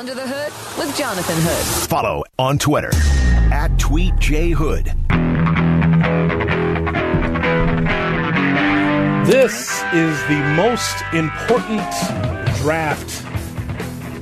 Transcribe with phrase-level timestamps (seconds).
[0.00, 1.86] Under the Hood with Jonathan Hood.
[1.90, 2.88] Follow on Twitter
[3.52, 4.86] at TweetJHood.
[9.26, 11.82] This is the most important
[12.62, 13.26] draft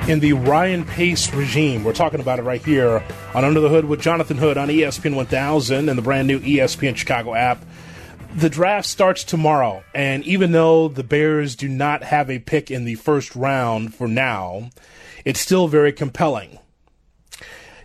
[0.08, 1.84] in the Ryan Pace regime.
[1.84, 3.00] We're talking about it right here
[3.32, 6.96] on Under the Hood with Jonathan Hood on ESPN 1000 and the brand new ESPN
[6.96, 7.64] Chicago app.
[8.34, 12.84] The draft starts tomorrow, and even though the Bears do not have a pick in
[12.84, 14.70] the first round for now,
[15.24, 16.58] it's still very compelling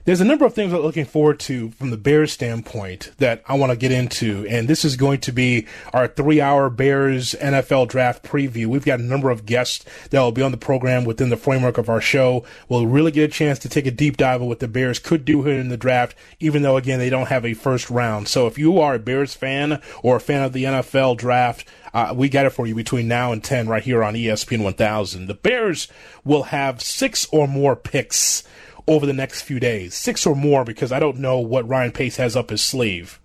[0.05, 3.55] there's a number of things I'm looking forward to from the Bears standpoint that I
[3.55, 8.23] want to get into, and this is going to be our three-hour Bears NFL draft
[8.23, 8.65] preview.
[8.65, 11.77] We've got a number of guests that will be on the program within the framework
[11.77, 12.43] of our show.
[12.67, 15.23] We'll really get a chance to take a deep dive on what the Bears could
[15.23, 18.27] do here in the draft, even though again they don't have a first round.
[18.27, 22.13] So if you are a Bears fan or a fan of the NFL draft, uh,
[22.15, 25.27] we got it for you between now and 10 right here on ESPN 1000.
[25.27, 25.87] The Bears
[26.25, 28.43] will have six or more picks
[28.87, 32.17] over the next few days, six or more, because I don't know what Ryan Pace
[32.17, 33.19] has up his sleeve.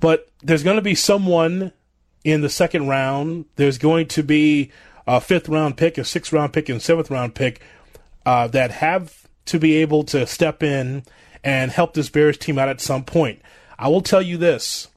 [0.00, 1.72] But there's going to be someone
[2.24, 3.46] in the second round.
[3.56, 4.70] There's going to be
[5.06, 7.62] a fifth round pick, a sixth round pick, and seventh round pick
[8.24, 11.04] uh, that have to be able to step in
[11.44, 13.40] and help this Bears team out at some point.
[13.78, 14.88] I will tell you this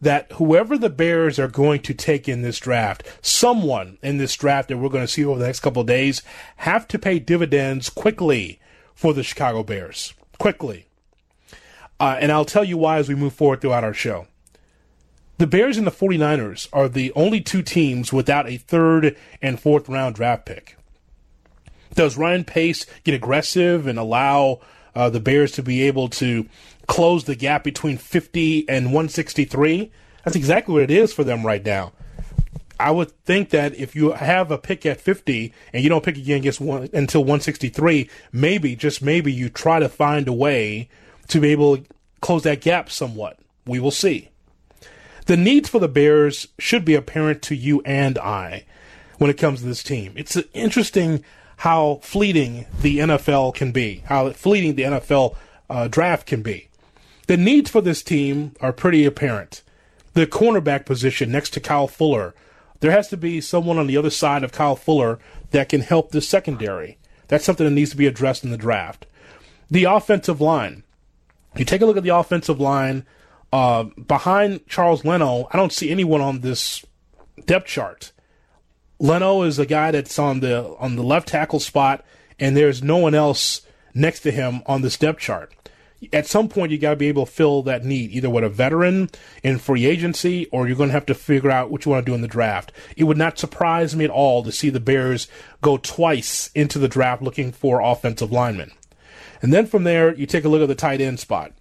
[0.00, 4.68] that whoever the Bears are going to take in this draft, someone in this draft
[4.68, 6.22] that we're going to see over the next couple of days,
[6.56, 8.60] have to pay dividends quickly
[8.96, 10.86] for the Chicago Bears quickly.
[12.00, 14.26] Uh, and I'll tell you why as we move forward throughout our show.
[15.38, 19.88] The Bears and the 49ers are the only two teams without a third and fourth
[19.88, 20.78] round draft pick.
[21.94, 24.60] Does Ryan Pace get aggressive and allow
[24.94, 26.46] uh, the Bears to be able to
[26.86, 29.92] close the gap between 50 and 163?
[30.24, 31.92] That's exactly what it is for them right now.
[32.78, 36.16] I would think that if you have a pick at 50 and you don't pick
[36.16, 40.88] again against one, until 163, maybe, just maybe, you try to find a way
[41.28, 41.84] to be able to
[42.20, 43.38] close that gap somewhat.
[43.66, 44.28] We will see.
[45.26, 48.64] The needs for the Bears should be apparent to you and I
[49.18, 50.12] when it comes to this team.
[50.16, 51.24] It's interesting
[51.58, 55.36] how fleeting the NFL can be, how fleeting the NFL
[55.70, 56.68] uh, draft can be.
[57.26, 59.62] The needs for this team are pretty apparent.
[60.12, 62.34] The cornerback position next to Kyle Fuller
[62.80, 65.18] there has to be someone on the other side of Kyle Fuller
[65.50, 66.98] that can help the secondary.
[67.28, 69.06] That's something that needs to be addressed in the draft.
[69.70, 70.84] The offensive line.
[71.56, 73.06] You take a look at the offensive line.
[73.52, 76.84] Uh, behind Charles Leno, I don't see anyone on this
[77.46, 78.12] depth chart.
[78.98, 82.04] Leno is a guy that's on the on the left tackle spot,
[82.38, 83.62] and there's no one else
[83.94, 85.55] next to him on this depth chart
[86.12, 88.48] at some point you got to be able to fill that need either with a
[88.48, 89.10] veteran
[89.42, 92.10] in free agency or you're going to have to figure out what you want to
[92.10, 92.72] do in the draft.
[92.96, 95.28] It would not surprise me at all to see the Bears
[95.62, 98.72] go twice into the draft looking for offensive linemen.
[99.42, 101.52] And then from there, you take a look at the tight end spot.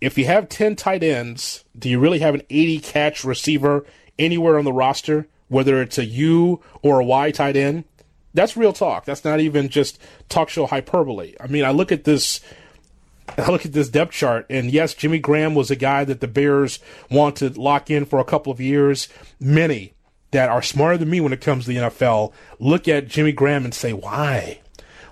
[0.00, 3.84] If you have 10 tight ends, do you really have an 80 catch receiver
[4.18, 7.84] anywhere on the roster, whether it's a U or a Y tight end?
[8.32, 9.04] That's real talk.
[9.04, 9.98] That's not even just
[10.28, 11.34] talk show hyperbole.
[11.40, 12.40] I mean, I look at this
[13.38, 16.28] I look at this depth chart, and yes, Jimmy Graham was a guy that the
[16.28, 16.78] Bears
[17.10, 19.08] want to lock in for a couple of years.
[19.38, 19.94] Many
[20.30, 23.64] that are smarter than me when it comes to the NFL look at Jimmy Graham
[23.64, 24.60] and say, why?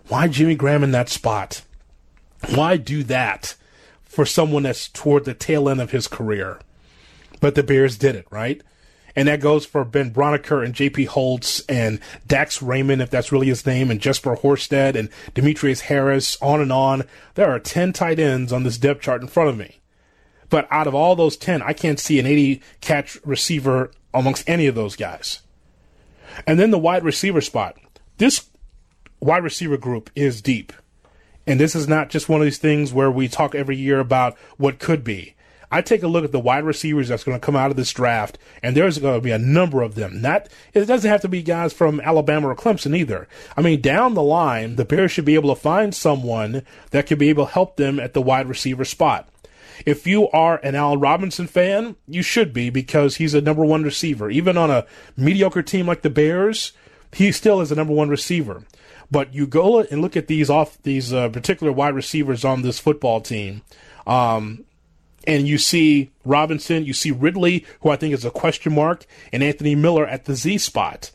[0.09, 1.63] Why Jimmy Graham in that spot?
[2.55, 3.55] Why do that
[4.05, 6.61] for someone that's toward the tail end of his career?
[7.41, 8.63] But the Bears did it, right?
[9.19, 11.99] And that goes for Ben Braunecker and JP Holtz and
[12.29, 16.71] Dax Raymond, if that's really his name, and Jesper Horsted and Demetrius Harris, on and
[16.71, 17.03] on.
[17.35, 19.81] There are 10 tight ends on this depth chart in front of me.
[20.51, 24.69] But out of all those 10, I can't see an 80 catch receiver amongst any
[24.69, 25.43] of those guys.
[26.47, 27.77] And then the wide receiver spot.
[28.19, 28.49] This
[29.19, 30.73] wide receiver group is deep.
[31.45, 34.39] And this is not just one of these things where we talk every year about
[34.59, 35.35] what could be.
[35.71, 37.93] I take a look at the wide receivers that's going to come out of this
[37.93, 40.21] draft, and there's going to be a number of them.
[40.21, 43.29] Not it doesn't have to be guys from Alabama or Clemson either.
[43.57, 47.19] I mean, down the line, the Bears should be able to find someone that could
[47.19, 49.29] be able to help them at the wide receiver spot.
[49.87, 53.85] If you are an Allen Robinson fan, you should be because he's a number one
[53.85, 54.31] receiver.
[54.31, 54.87] Even on a
[55.17, 56.73] mediocre team like the Bears,
[57.13, 58.65] he still is a number one receiver.
[59.11, 62.79] But you go and look at these off these uh, particular wide receivers on this
[62.79, 63.63] football team.
[64.07, 64.65] Um,
[65.29, 69.43] and you see Robinson, you see Ridley, who I think is a question mark, and
[69.43, 71.13] Anthony Miller at the Z spot.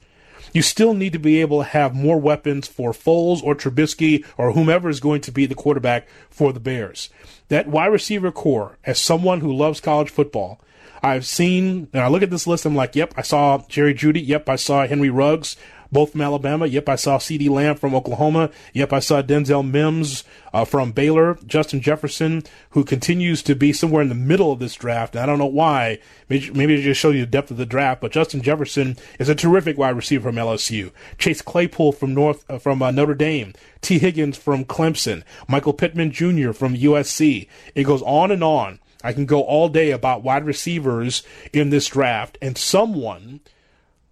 [0.53, 4.51] You still need to be able to have more weapons for Foles or Trubisky or
[4.51, 7.09] whomever is going to be the quarterback for the Bears.
[7.47, 10.61] That wide receiver corps, as someone who loves college football,
[11.01, 14.25] I've seen, and I look at this list, I'm like, yep, I saw Jerry Jeudy,
[14.25, 15.57] yep, I saw Henry Ruggs,
[15.93, 16.65] both from Alabama.
[16.65, 18.49] Yep, I saw CeeDee Lamb from Oklahoma.
[18.73, 20.23] Yep, I saw Denzel Mims
[20.53, 21.37] uh, from Baylor.
[21.45, 25.15] Justin Jefferson, who continues to be somewhere in the middle of this draft.
[25.15, 25.99] And I don't know why.
[26.27, 28.01] Maybe, maybe just show you the depth of the draft.
[28.01, 30.91] But Justin Jefferson is a terrific wide receiver from LSU.
[31.17, 33.53] Chase Claypool from North uh, from uh, Notre Dame.
[33.81, 35.23] Tee Higgins from Clemson.
[35.47, 36.51] Michael Pittman Jr.
[36.51, 37.47] from USC.
[37.75, 38.79] It goes on and on.
[39.03, 43.41] I can go all day about wide receivers in this draft, and someone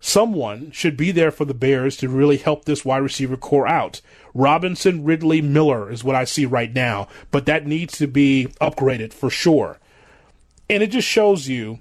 [0.01, 4.01] someone should be there for the Bears to really help this wide receiver corps out.
[4.33, 9.13] Robinson, Ridley, Miller is what I see right now, but that needs to be upgraded
[9.13, 9.79] for sure.
[10.69, 11.79] And it just shows you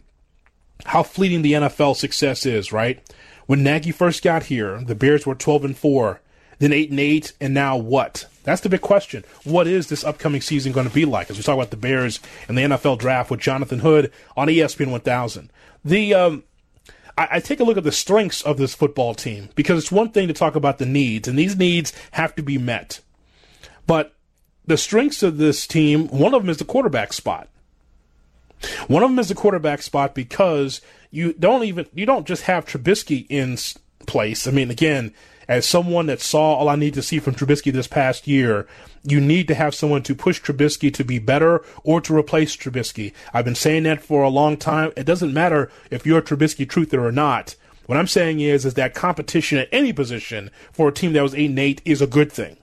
[0.87, 3.01] how fleeting the NFL success is, right?
[3.47, 6.21] When Nagy first got here, the Bears were 12 and 4,
[6.59, 8.27] then 8 and 8, and now what?
[8.45, 9.25] That's the big question.
[9.45, 11.31] What is this upcoming season going to be like?
[11.31, 14.91] As we talk about the Bears and the NFL draft with Jonathan Hood on ESPN
[14.91, 15.51] 1000.
[15.85, 16.45] The um,
[17.21, 20.11] I, I take a look at the strengths of this football team because it's one
[20.11, 23.01] thing to talk about the needs, and these needs have to be met.
[23.87, 24.15] But
[24.67, 27.49] the strengths of this team, one of them is the quarterback spot.
[28.89, 30.81] One of them is the quarterback spot because
[31.11, 33.59] you don't even you don't just have Trubisky in
[34.07, 34.47] place.
[34.47, 35.13] I mean, again,
[35.51, 38.69] as someone that saw all I need to see from Trubisky this past year,
[39.03, 43.13] you need to have someone to push Trubisky to be better or to replace Trubisky.
[43.35, 44.93] I've been saying that for a long time.
[44.97, 47.57] It doesn't matter if you're a Trubisky truther or not.
[47.87, 51.35] What I'm saying is, is that competition at any position for a team that was
[51.35, 52.57] eight and eight is a good thing.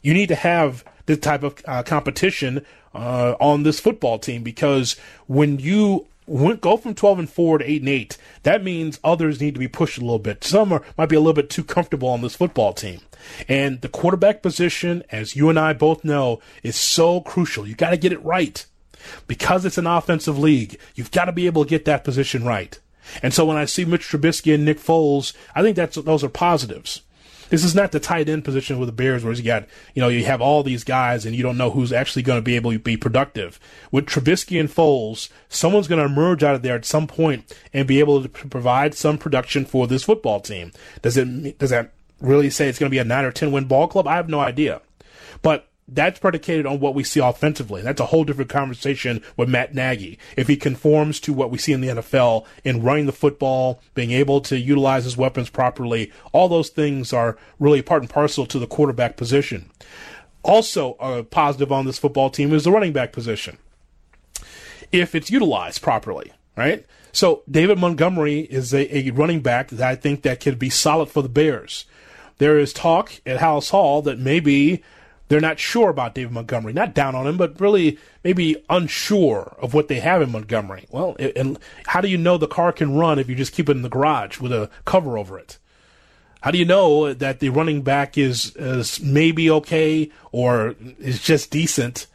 [0.00, 2.64] You need to have this type of uh, competition
[2.94, 4.96] uh, on this football team because
[5.26, 9.40] when you went, go from 12 and 4 to 8 and 8, that means others
[9.40, 10.44] need to be pushed a little bit.
[10.44, 13.00] Some are, might be a little bit too comfortable on this football team.
[13.48, 17.66] And the quarterback position, as you and I both know, is so crucial.
[17.66, 18.64] You got to get it right.
[19.26, 22.78] Because it's an offensive league, you've got to be able to get that position right.
[23.22, 26.28] And so when I see Mitch Trubisky and Nick Foles, I think that's those are
[26.28, 27.02] positives.
[27.52, 30.08] This is not the tight end position with the Bears where you got, you know,
[30.08, 32.72] you have all these guys and you don't know who's actually going to be able
[32.72, 33.60] to be productive.
[33.90, 37.86] With Trubisky and Foles, someone's going to emerge out of there at some point and
[37.86, 40.72] be able to provide some production for this football team.
[41.02, 43.66] Does it, does that really say it's going to be a nine or 10 win
[43.66, 44.06] ball club?
[44.06, 44.80] I have no idea.
[45.42, 47.82] But that's predicated on what we see offensively.
[47.82, 50.18] That's a whole different conversation with Matt Nagy.
[50.36, 54.12] If he conforms to what we see in the NFL in running the football, being
[54.12, 58.58] able to utilize his weapons properly, all those things are really part and parcel to
[58.58, 59.70] the quarterback position.
[60.42, 63.58] Also, a positive on this football team is the running back position.
[64.90, 66.86] If it's utilized properly, right?
[67.12, 71.08] So David Montgomery is a, a running back that I think that could be solid
[71.08, 71.84] for the Bears.
[72.38, 74.82] There is talk at Halas Hall that maybe
[75.32, 76.74] they're not sure about David Montgomery.
[76.74, 80.86] Not down on him, but really maybe unsure of what they have in Montgomery.
[80.90, 83.76] Well, and how do you know the car can run if you just keep it
[83.76, 85.56] in the garage with a cover over it?
[86.42, 91.50] How do you know that the running back is, is maybe okay or is just
[91.50, 92.08] decent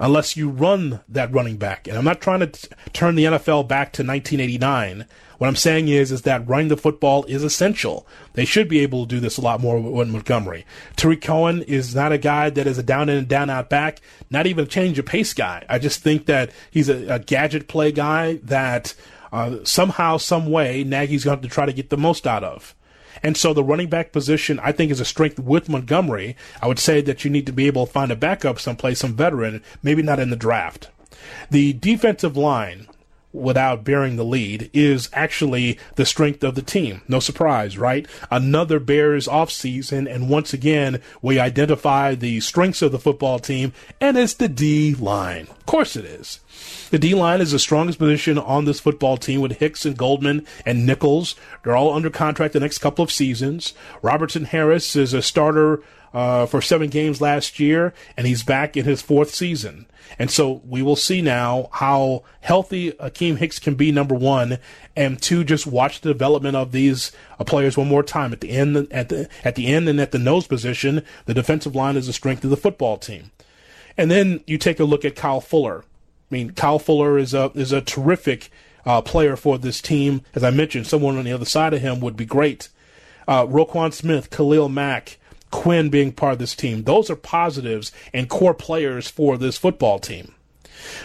[0.00, 1.86] unless you run that running back?
[1.86, 5.06] And I'm not trying to t- turn the NFL back to 1989
[5.42, 8.06] what I'm saying is, is that running the football is essential.
[8.34, 10.64] They should be able to do this a lot more with Montgomery.
[10.94, 14.00] Tarik Cohen is not a guy that is a down in and down out back,
[14.30, 15.66] not even a change of pace guy.
[15.68, 18.94] I just think that he's a, a gadget play guy that
[19.32, 22.76] uh, somehow, some way, Nagy's going to try to get the most out of.
[23.20, 26.36] And so the running back position, I think, is a strength with Montgomery.
[26.60, 29.16] I would say that you need to be able to find a backup someplace, some
[29.16, 30.90] veteran, maybe not in the draft.
[31.50, 32.86] The defensive line,
[33.32, 37.02] without bearing the lead is actually the strength of the team.
[37.08, 38.06] No surprise, right?
[38.30, 44.16] Another Bears offseason, and once again, we identify the strengths of the football team, and
[44.16, 45.46] it's the D line.
[45.50, 46.40] Of course it is.
[46.90, 50.46] The D line is the strongest position on this football team with Hicks and Goldman
[50.66, 51.34] and Nichols.
[51.62, 53.72] They're all under contract the next couple of seasons.
[54.02, 55.82] Robertson Harris is a starter
[56.14, 59.86] uh, for seven games last year, and he's back in his fourth season.
[60.18, 64.58] And so we will see now how healthy Akiem Hicks can be, number one,
[64.94, 68.32] and two, just watch the development of these uh, players one more time.
[68.32, 71.74] At the end, at the at the end, and at the nose position, the defensive
[71.74, 73.30] line is the strength of the football team.
[73.96, 75.84] And then you take a look at Kyle Fuller.
[76.30, 78.50] I mean, Kyle Fuller is a is a terrific
[78.84, 80.22] uh, player for this team.
[80.34, 82.68] As I mentioned, someone on the other side of him would be great.
[83.26, 85.18] Uh, Roquan Smith, Khalil Mack,
[85.52, 86.82] Quinn being part of this team.
[86.82, 90.34] Those are positives and core players for this football team.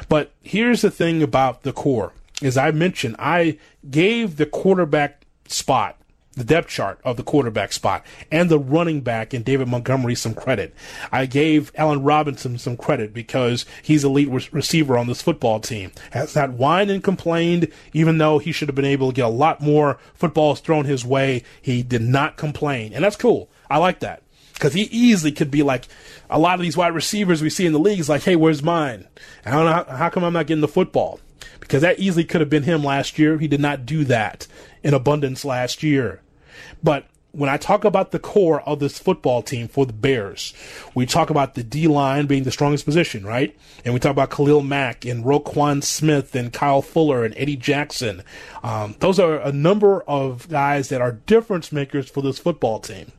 [0.09, 2.13] But here's the thing about the core.
[2.41, 5.97] As I mentioned, I gave the quarterback spot
[6.37, 10.35] the depth chart of the quarterback spot and the running back and David Montgomery some
[10.35, 10.73] credit.
[11.11, 15.59] I gave Allen Robinson some credit because he's a lead re- receiver on this football
[15.59, 15.91] team.
[16.11, 19.29] Has not whined and complained, even though he should have been able to get a
[19.29, 21.41] lot more footballs thrown his way.
[21.59, 23.49] He did not complain, and that's cool.
[23.67, 24.21] I like that
[24.57, 25.87] because he easily could be like
[26.29, 28.63] a lot of these wide receivers we see in the league is like, hey, where's
[28.63, 29.07] mine?
[29.45, 31.19] I don't know how, how come I'm not getting the football
[31.59, 33.37] because that easily could have been him last year.
[33.37, 34.47] He did not do that
[34.83, 36.21] in abundance last year.
[36.81, 40.55] But when I talk about the core of this football team for the Bears,
[40.95, 43.55] we talk about the D line being the strongest position, right?
[43.85, 48.23] And we talk about Khalil Mack and Roquan Smith and Kyle Fuller and Eddie Jackson.
[48.63, 53.11] Um, those are a number of guys that are difference makers for this football team.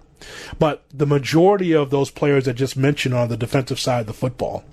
[0.59, 4.07] But the majority of those players I just mentioned are on the defensive side of
[4.07, 4.65] the football.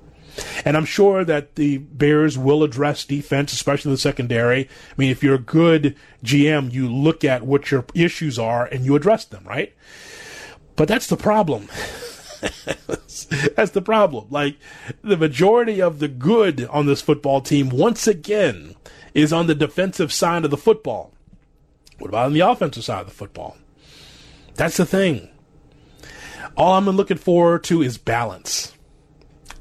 [0.65, 4.65] And I'm sure that the Bears will address defense, especially the secondary.
[4.65, 8.85] I mean, if you're a good GM, you look at what your issues are and
[8.85, 9.73] you address them, right?
[10.75, 11.69] But that's the problem.
[13.55, 14.27] that's the problem.
[14.29, 14.57] Like,
[15.01, 18.75] the majority of the good on this football team, once again,
[19.13, 21.13] is on the defensive side of the football.
[21.97, 23.55] What about on the offensive side of the football?
[24.55, 25.29] That's the thing.
[26.57, 28.73] All I'm looking forward to is balance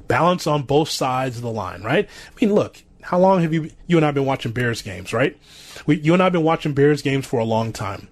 [0.07, 2.07] balance on both sides of the line, right?
[2.07, 5.37] I mean, look, how long have you you and I been watching Bears games, right?
[5.85, 8.07] We, you and I have been watching Bears games for a long time.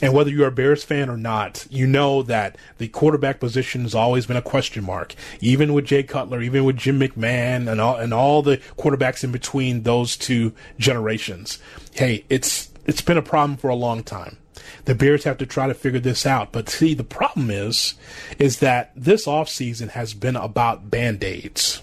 [0.00, 3.96] And whether you're a Bears fan or not, you know that the quarterback position has
[3.96, 5.16] always been a question mark.
[5.40, 9.32] Even with Jay Cutler, even with Jim McMahon and all and all the quarterbacks in
[9.32, 11.58] between those two generations.
[11.92, 14.38] Hey, it's it's been a problem for a long time.
[14.84, 16.52] The Bears have to try to figure this out.
[16.52, 17.94] But see, the problem is,
[18.38, 21.82] is that this offseason has been about band-aids.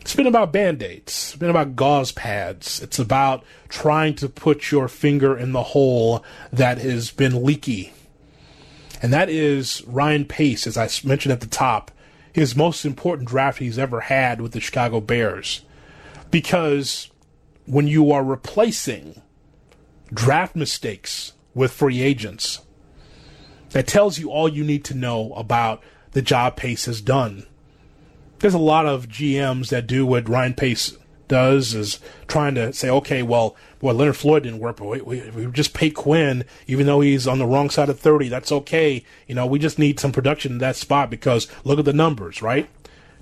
[0.00, 1.02] It's been about band-aids.
[1.06, 2.80] It's been about gauze pads.
[2.80, 7.92] It's about trying to put your finger in the hole that has been leaky.
[9.02, 11.90] And that is Ryan Pace, as I mentioned at the top,
[12.32, 15.62] his most important draft he's ever had with the Chicago Bears.
[16.30, 17.10] Because
[17.66, 19.20] when you are replacing
[20.12, 22.60] draft mistakes with free agents.
[23.70, 27.46] That tells you all you need to know about the job Pace has done.
[28.40, 30.96] There's a lot of GMs that do what Ryan Pace
[31.30, 35.30] does is trying to say, okay, well, well, Leonard Floyd didn't work, but we, we,
[35.30, 38.28] we just pay Quinn, even though he's on the wrong side of 30.
[38.28, 39.04] That's okay.
[39.26, 42.42] You know, we just need some production in that spot because look at the numbers,
[42.42, 42.68] right?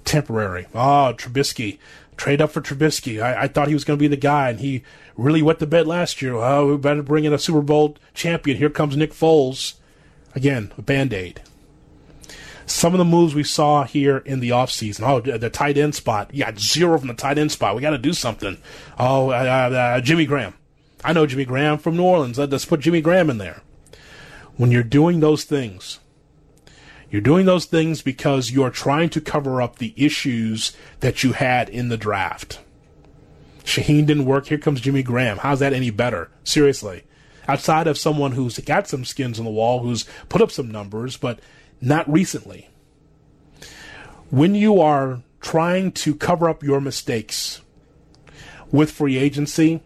[0.05, 0.67] Temporary.
[0.75, 1.79] Oh, Trubisky.
[2.19, 3.23] Trade up for Trubisky.
[3.23, 4.83] I, I thought he was going to be the guy, and he
[5.17, 6.35] really wet the bed last year.
[6.35, 8.59] Oh, we better bring in a Super Bowl champion.
[8.59, 9.75] Here comes Nick Foles.
[10.35, 11.41] Again, a band aid.
[12.67, 15.09] Some of the moves we saw here in the offseason.
[15.09, 16.31] Oh, the tight end spot.
[16.35, 17.75] Yeah, zero from the tight end spot.
[17.75, 18.59] We got to do something.
[18.99, 20.55] Oh, uh, uh, Jimmy Graham.
[21.05, 22.37] I know Jimmy Graham from New Orleans.
[22.39, 23.63] Let's put Jimmy Graham in there.
[24.57, 26.01] When you're doing those things,
[27.11, 31.69] you're doing those things because you're trying to cover up the issues that you had
[31.69, 32.61] in the draft.
[33.65, 34.47] Shaheen didn't work.
[34.47, 35.39] Here comes Jimmy Graham.
[35.39, 36.31] How's that any better?
[36.45, 37.05] Seriously.
[37.47, 41.17] Outside of someone who's got some skins on the wall, who's put up some numbers,
[41.17, 41.41] but
[41.81, 42.69] not recently.
[44.31, 47.63] When you are trying to cover up your mistakes
[48.71, 49.83] with free agency,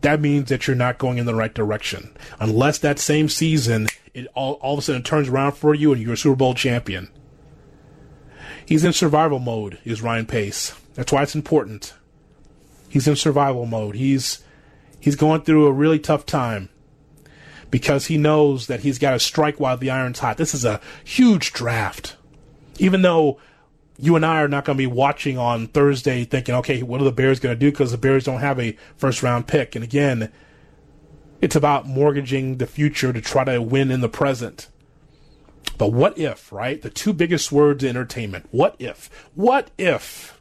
[0.00, 2.16] that means that you're not going in the right direction.
[2.40, 6.02] Unless that same season, it all, all of a sudden turns around for you and
[6.02, 7.10] you're a Super Bowl champion.
[8.64, 10.74] He's in survival mode, is Ryan Pace.
[10.94, 11.94] That's why it's important.
[12.88, 13.94] He's in survival mode.
[13.96, 14.42] He's
[15.00, 16.68] he's going through a really tough time
[17.70, 20.36] because he knows that he's got to strike while the iron's hot.
[20.36, 22.16] This is a huge draft.
[22.78, 23.38] Even though
[23.98, 27.04] you and I are not going to be watching on Thursday thinking, okay, what are
[27.04, 27.70] the Bears going to do?
[27.70, 29.74] Because the Bears don't have a first round pick.
[29.74, 30.30] And again,
[31.42, 34.68] it's about mortgaging the future to try to win in the present.
[35.76, 36.80] But what if, right?
[36.80, 38.48] The two biggest words in entertainment.
[38.50, 39.10] What if?
[39.34, 40.40] What if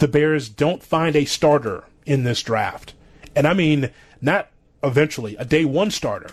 [0.00, 2.94] the Bears don't find a starter in this draft.
[3.36, 3.90] And I mean,
[4.20, 4.50] not
[4.82, 6.30] eventually, a day one starter.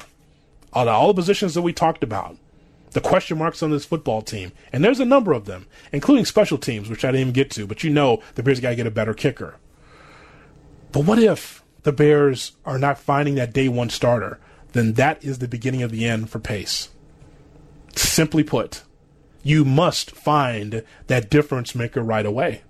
[0.74, 2.38] Out of all the positions that we talked about,
[2.92, 6.58] the question marks on this football team, and there's a number of them, including special
[6.58, 8.88] teams, which I didn't even get to, but you know the Bears got to get
[8.88, 9.58] a better kicker.
[10.92, 14.40] But what if the Bears are not finding that day one starter?
[14.74, 16.90] Then that is the beginning of the end for Pace.
[17.96, 18.84] Simply put,
[19.42, 22.62] you must find that difference maker right away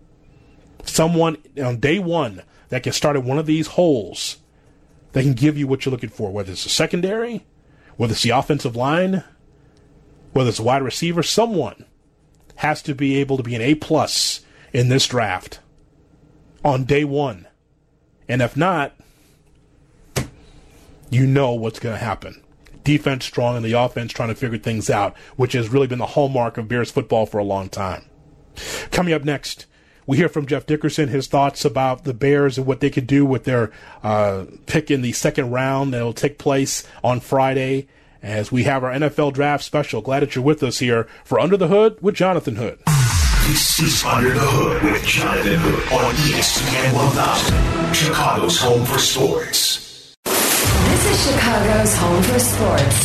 [0.89, 4.37] someone on day one that can start at one of these holes
[5.13, 7.45] that can give you what you're looking for, whether it's a secondary,
[7.95, 9.23] whether it's the offensive line,
[10.33, 11.85] whether it's a wide receiver, someone
[12.57, 14.41] has to be able to be an A plus
[14.73, 15.59] in this draft
[16.63, 17.47] on day one.
[18.27, 18.96] And if not,
[21.09, 22.43] you know what's going to happen.
[22.83, 26.05] defense strong and the offense trying to figure things out, which has really been the
[26.05, 28.05] hallmark of Bears football for a long time.
[28.91, 29.65] Coming up next,
[30.05, 33.25] we hear from Jeff Dickerson his thoughts about the Bears and what they could do
[33.25, 33.71] with their
[34.03, 37.87] uh, pick in the second round that will take place on Friday
[38.23, 40.01] as we have our NFL draft special.
[40.01, 42.79] Glad that you're with us here for Under the Hood with Jonathan Hood.
[43.47, 49.86] This is Under the Hood with Jonathan Hood on ESPN 1000, Chicago's home for sports.
[51.07, 52.95] This is Chicago's home for sports.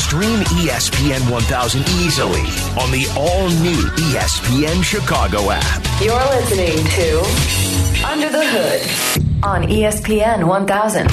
[0.00, 2.40] Stream ESPN 1000 easily
[2.80, 5.84] on the all new ESPN Chicago app.
[6.00, 11.06] You're listening to Under the Hood on ESPN 1000.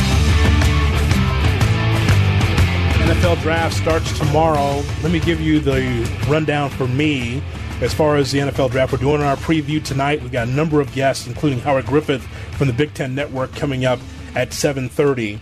[3.09, 4.81] NFL draft starts tomorrow.
[5.03, 7.43] Let me give you the rundown for me
[7.81, 8.93] as far as the NFL draft.
[8.93, 10.21] We're doing our preview tonight.
[10.21, 12.23] We've got a number of guests, including Howard Griffith
[12.55, 13.99] from the Big Ten Network, coming up
[14.35, 15.39] at 7:30.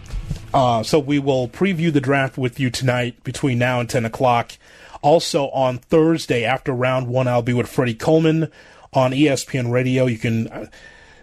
[0.54, 4.54] Uh, so we will preview the draft with you tonight between now and 10 o'clock.
[5.02, 8.52] Also on Thursday after round one, I'll be with Freddie Coleman
[8.94, 10.06] on ESPN Radio.
[10.06, 10.48] You can.
[10.48, 10.66] Uh,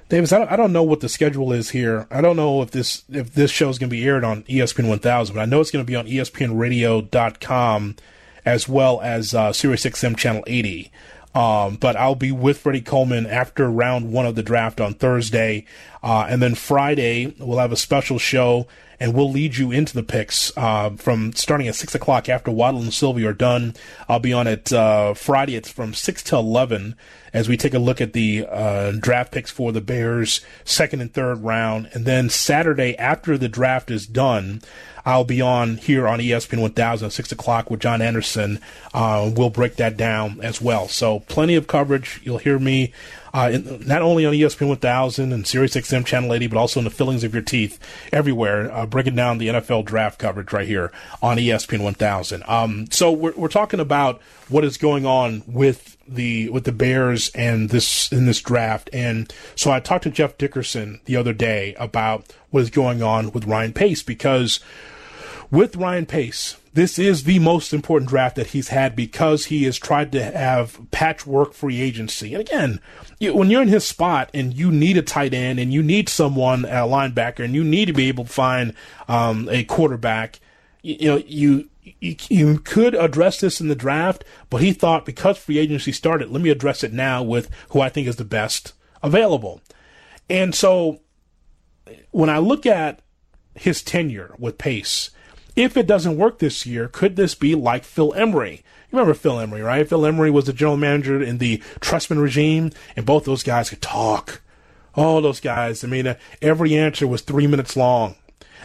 [0.09, 2.07] Davis, I don't, I don't know what the schedule is here.
[2.13, 4.89] I don't know if this if this show is going to be aired on ESPN
[4.89, 7.97] 1000, but I know it's going to be on ESPNRadio.com
[8.45, 10.93] as well as uh, Sirius XM Channel 80.
[11.35, 15.67] Um, but I'll be with Freddie Coleman after round one of the draft on Thursday,
[16.07, 18.69] uh, and then Friday we'll have a special show
[19.01, 22.81] and we'll lead you into the picks uh, from starting at six o'clock after Waddle
[22.81, 23.75] and Silvy are done.
[24.09, 25.57] I'll be on it uh, Friday.
[25.57, 26.95] It's from six to eleven
[27.33, 31.13] as we take a look at the uh, draft picks for the Bears, second and
[31.13, 34.63] third round, and then Saturday after the draft is done.
[35.05, 38.61] I'll be on here on ESPN 1000 at 6 o'clock with John Anderson.
[38.93, 40.89] Uh, we'll break that down as well.
[40.89, 42.21] So, plenty of coverage.
[42.25, 42.93] You'll hear me
[43.37, 46.91] uh, not only on ESPN 1000 and Sirius XM Channel 80, but also in the
[46.91, 47.79] fillings of your teeth
[48.11, 50.91] everywhere, uh, breaking down the NFL draft coverage right here
[51.21, 52.43] on ESPN 1000.
[52.47, 57.31] Um, so, we're, we're talking about what is going on with the with the Bears
[57.35, 58.89] and this in this draft.
[58.93, 63.33] And so I talked to Jeff Dickerson the other day about what is going on
[63.33, 64.61] with Ryan Pace because
[65.51, 69.79] with Ryan Pace, this is the most important draft that he's had because he has
[69.79, 72.35] tried to have patchwork free agency.
[72.35, 72.81] And again,
[73.19, 76.11] you, when you're in his spot and you need a tight end and you need
[76.11, 78.75] someone a linebacker and you need to be able to find
[79.09, 80.39] um, a quarterback,
[80.83, 81.69] you, you know you
[82.01, 86.31] you, you could address this in the draft, but he thought because free agency started,
[86.31, 89.63] let me address it now with who I think is the best available.
[90.29, 91.01] And so
[92.11, 93.01] when I look at
[93.55, 95.11] his tenure with Pace,
[95.57, 98.63] if it doesn't work this year, could this be like Phil Emery?
[98.91, 99.89] You remember Phil Emery, right?
[99.89, 103.83] Phil Emery was the general manager in the Trestman regime, and both those guys could
[103.83, 104.43] talk.
[104.95, 108.15] All those guys, I mean, uh, every answer was three minutes long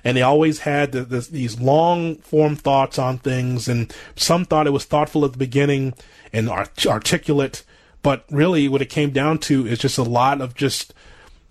[0.03, 4.67] and they always had the, the, these long form thoughts on things and some thought
[4.67, 5.93] it was thoughtful at the beginning
[6.33, 7.63] and art- articulate
[8.03, 10.93] but really what it came down to is just a lot of just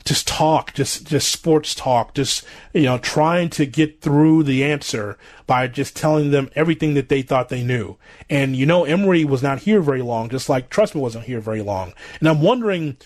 [0.05, 5.19] just talk just just sports talk just you know trying to get through the answer
[5.47, 7.97] by just telling them everything that they thought they knew.
[8.29, 11.63] And you know Emery was not here very long just like Trestman wasn't here very
[11.63, 11.93] long.
[12.19, 12.97] And i'm wondering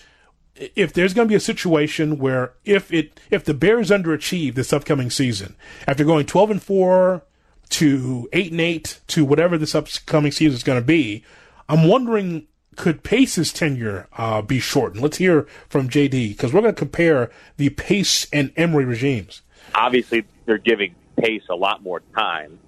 [0.55, 4.71] if there's going to be a situation where if it if the Bears underachieve this
[4.71, 5.55] upcoming season
[5.87, 7.23] after going 12 and 4
[7.69, 11.23] to 8 and 8 to whatever this upcoming season is going to be,
[11.67, 15.01] I'm wondering could Pace's tenure uh, be shortened?
[15.01, 19.41] Let's hear from JD because we're going to compare the Pace and Emery regimes.
[19.73, 22.59] Obviously, they're giving Pace a lot more time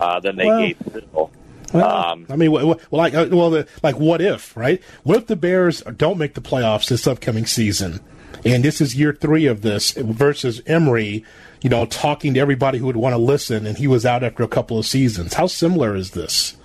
[0.00, 1.04] uh, than they Well, gave.
[1.12, 1.30] Well,
[1.74, 4.80] Um, I mean, well, well, like, uh, well, the, like, what if, right?
[5.02, 8.00] What if the Bears don't make the playoffs this upcoming season,
[8.44, 11.24] and this is year three of this versus Emery,
[11.62, 14.42] you know, talking to everybody who would want to listen, and he was out after
[14.42, 15.34] a couple of seasons.
[15.34, 16.56] How similar is this?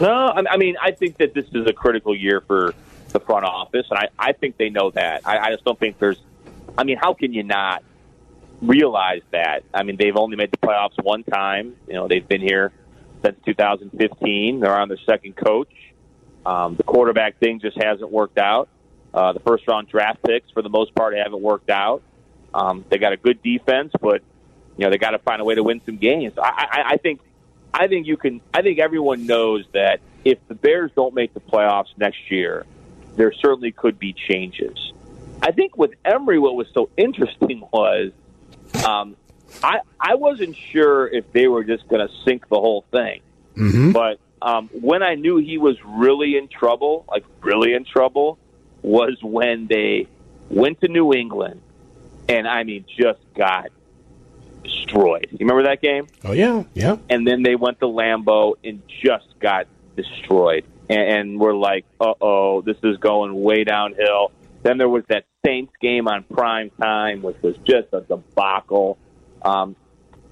[0.00, 2.74] No, I mean, I think that this is a critical year for
[3.12, 5.22] the front office, and I, I think they know that.
[5.24, 6.20] I, I just don't think there's.
[6.76, 7.82] I mean, how can you not
[8.60, 9.64] realize that?
[9.72, 11.76] I mean, they've only made the playoffs one time.
[11.88, 12.72] You know, they've been here
[13.24, 14.60] since 2015.
[14.60, 15.72] They're on their second coach.
[16.44, 18.68] Um, the quarterback thing just hasn't worked out.
[19.14, 22.02] Uh, the first round draft picks, for the most part, haven't worked out.
[22.52, 24.22] Um, they got a good defense, but
[24.76, 26.34] you know they got to find a way to win some games.
[26.36, 27.20] I, I, I think
[27.72, 28.40] I think you can.
[28.54, 32.64] I think everyone knows that if the Bears don't make the playoffs next year,
[33.16, 34.92] there certainly could be changes.
[35.42, 38.12] I think with Emery, what was so interesting was
[38.86, 39.16] um,
[39.62, 43.20] I I wasn't sure if they were just going to sink the whole thing,
[43.56, 43.92] Mm-hmm.
[43.92, 48.38] but um, when I knew he was really in trouble, like really in trouble,
[48.82, 50.08] was when they
[50.50, 51.62] went to New England,
[52.28, 53.70] and I mean just got
[54.66, 55.28] destroyed.
[55.30, 56.06] You remember that game?
[56.24, 56.96] Oh yeah, yeah.
[57.08, 60.64] And then they went to Lambeau and just got destroyed.
[60.88, 64.32] And, and we're like, uh oh, this is going way downhill.
[64.62, 68.98] Then there was that Saints game on prime time, which was just a debacle.
[69.42, 69.76] Um,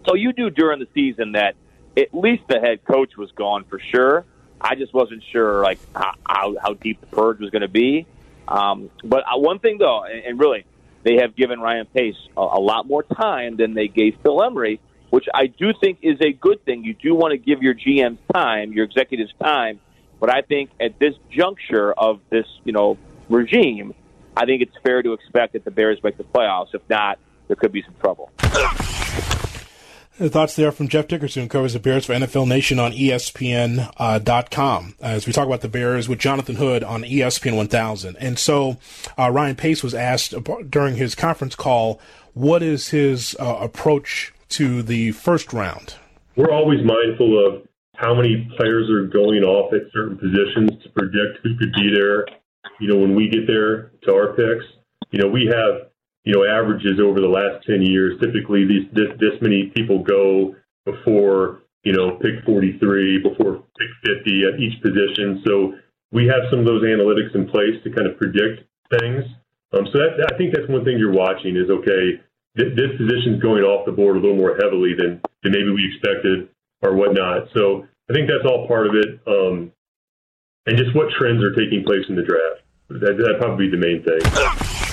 [0.06, 1.54] so you knew during the season that
[1.96, 4.24] at least the head coach was gone for sure.
[4.60, 8.06] I just wasn't sure like how, how deep the purge was going to be.
[8.48, 10.64] Um, but uh, one thing though, and, and really,
[11.04, 14.80] they have given Ryan Pace a, a lot more time than they gave Phil Emery,
[15.10, 16.84] which I do think is a good thing.
[16.84, 19.80] You do want to give your GMs time, your executives time,
[20.18, 23.94] but I think at this juncture of this, you know, regime,
[24.36, 26.74] I think it's fair to expect that the Bears make the playoffs.
[26.74, 28.30] If not, there could be some trouble.
[30.16, 34.94] Thoughts there from Jeff Dickerson, who covers the Bears for NFL Nation on ESPN.com.
[35.02, 38.16] Uh, as we talk about the Bears with Jonathan Hood on ESPN 1000.
[38.20, 38.76] And so
[39.18, 40.32] uh, Ryan Pace was asked
[40.70, 42.00] during his conference call,
[42.32, 45.96] what is his uh, approach to the first round?
[46.36, 51.40] We're always mindful of how many players are going off at certain positions to predict
[51.42, 52.24] who could be there.
[52.78, 54.64] You know, when we get there to our picks,
[55.10, 55.88] you know, we have
[56.24, 58.18] you know, averages over the last 10 years.
[58.20, 63.90] Typically, these this, this many people go before, you know, pick 43, before pick
[64.24, 65.42] 50 at each position.
[65.46, 65.74] So
[66.12, 68.64] we have some of those analytics in place to kind of predict
[68.98, 69.24] things.
[69.72, 72.20] Um, so that, I think that's one thing you're watching is, okay,
[72.56, 75.84] th- this position's going off the board a little more heavily than, than maybe we
[75.92, 76.48] expected
[76.80, 77.48] or whatnot.
[77.54, 79.20] So I think that's all part of it.
[79.26, 79.72] Um,
[80.66, 82.62] and just what trends are taking place in the draft.
[82.88, 84.83] That, that'd probably be the main thing.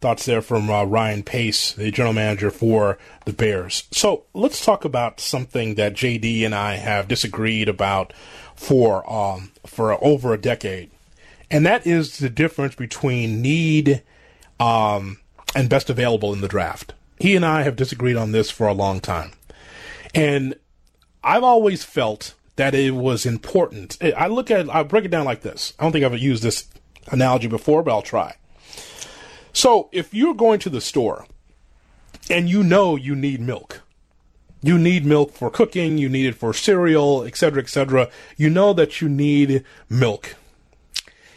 [0.00, 3.88] Thoughts there from uh, Ryan Pace, the general manager for the Bears.
[3.90, 8.12] So let's talk about something that JD and I have disagreed about
[8.54, 10.92] for um, for over a decade,
[11.50, 14.04] and that is the difference between need
[14.60, 15.18] um,
[15.56, 16.94] and best available in the draft.
[17.18, 19.32] He and I have disagreed on this for a long time,
[20.14, 20.54] and
[21.24, 23.98] I've always felt that it was important.
[24.16, 25.74] I look at I break it down like this.
[25.76, 26.68] I don't think I've used this
[27.08, 28.36] analogy before, but I'll try
[29.58, 31.26] so if you're going to the store
[32.30, 33.80] and you know you need milk,
[34.62, 39.00] you need milk for cooking, you need it for cereal, etc., etc., you know that
[39.00, 40.36] you need milk.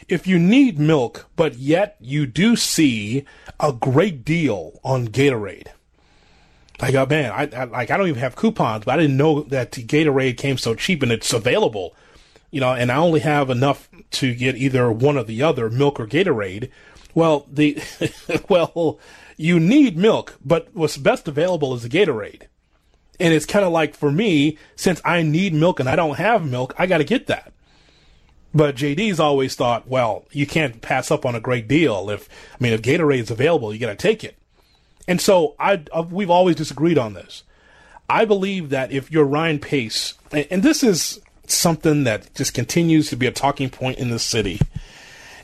[0.06, 3.24] If you need milk, but yet you do see
[3.58, 5.72] a great deal on Gatorade,
[6.80, 9.42] like, oh man, I, I like I don't even have coupons, but I didn't know
[9.42, 11.96] that Gatorade came so cheap and it's available,
[12.52, 15.98] you know, and I only have enough to get either one or the other, milk
[15.98, 16.70] or Gatorade.
[17.14, 17.82] Well, the
[18.48, 18.98] well,
[19.36, 22.42] you need milk, but what's best available is the Gatorade.
[23.20, 26.44] And it's kind of like for me, since I need milk and I don't have
[26.44, 27.52] milk, I got to get that.
[28.54, 32.10] But JD's always thought, well, you can't pass up on a great deal.
[32.10, 34.36] If I mean, if Gatorade's available, you got to take it.
[35.08, 37.44] And so I, uh, we've always disagreed on this.
[38.08, 43.08] I believe that if you're Ryan Pace, and, and this is something that just continues
[43.10, 44.60] to be a talking point in the city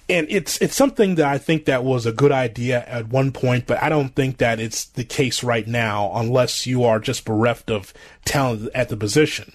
[0.09, 3.67] and it's it's something that I think that was a good idea at one point,
[3.67, 7.71] but I don't think that it's the case right now unless you are just bereft
[7.71, 7.93] of
[8.25, 9.53] talent at the position.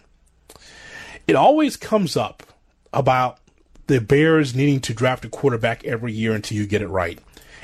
[1.26, 2.44] It always comes up
[2.92, 3.40] about
[3.88, 7.20] the Bears needing to draft a quarterback every year until you get it right.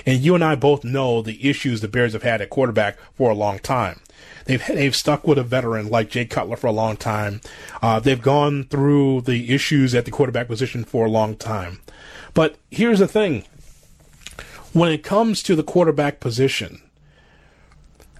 [0.05, 3.29] And you and I both know the issues the Bears have had at quarterback for
[3.29, 3.99] a long time.
[4.45, 7.41] They've they've stuck with a veteran like Jay Cutler for a long time.
[7.83, 11.81] Uh, they've gone through the issues at the quarterback position for a long time.
[12.39, 13.43] But here's the thing
[14.71, 16.81] when it comes to the quarterback position,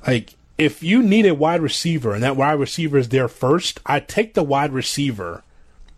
[0.06, 4.02] like if you need a wide receiver and that wide receiver is there first, I
[4.02, 5.42] take the wide receiver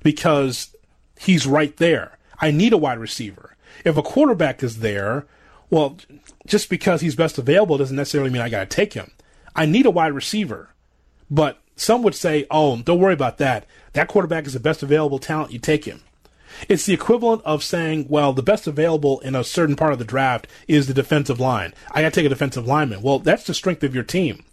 [0.03, 0.75] because
[1.19, 2.19] he's right there.
[2.39, 3.55] I need a wide receiver.
[3.83, 5.25] If a quarterback is there,
[5.71, 5.97] well,
[6.45, 9.09] just because he's best available doesn't necessarily mean I got to take him.
[9.55, 10.69] I need a wide receiver.
[11.31, 13.65] But some would say, oh, don't worry about that.
[13.93, 15.51] That quarterback is the best available talent.
[15.51, 16.01] You take him.
[16.67, 20.05] It's the equivalent of saying, well, the best available in a certain part of the
[20.05, 21.73] draft is the defensive line.
[21.91, 23.01] I got to take a defensive lineman.
[23.01, 24.43] Well, that's the strength of your team.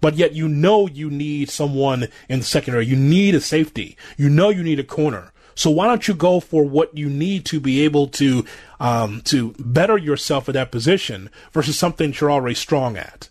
[0.00, 2.86] But yet you know you need someone in the secondary.
[2.86, 3.96] You need a safety.
[4.16, 5.32] You know you need a corner.
[5.54, 8.44] So why don't you go for what you need to be able to
[8.78, 13.30] um, to better yourself at that position versus something you're already strong at?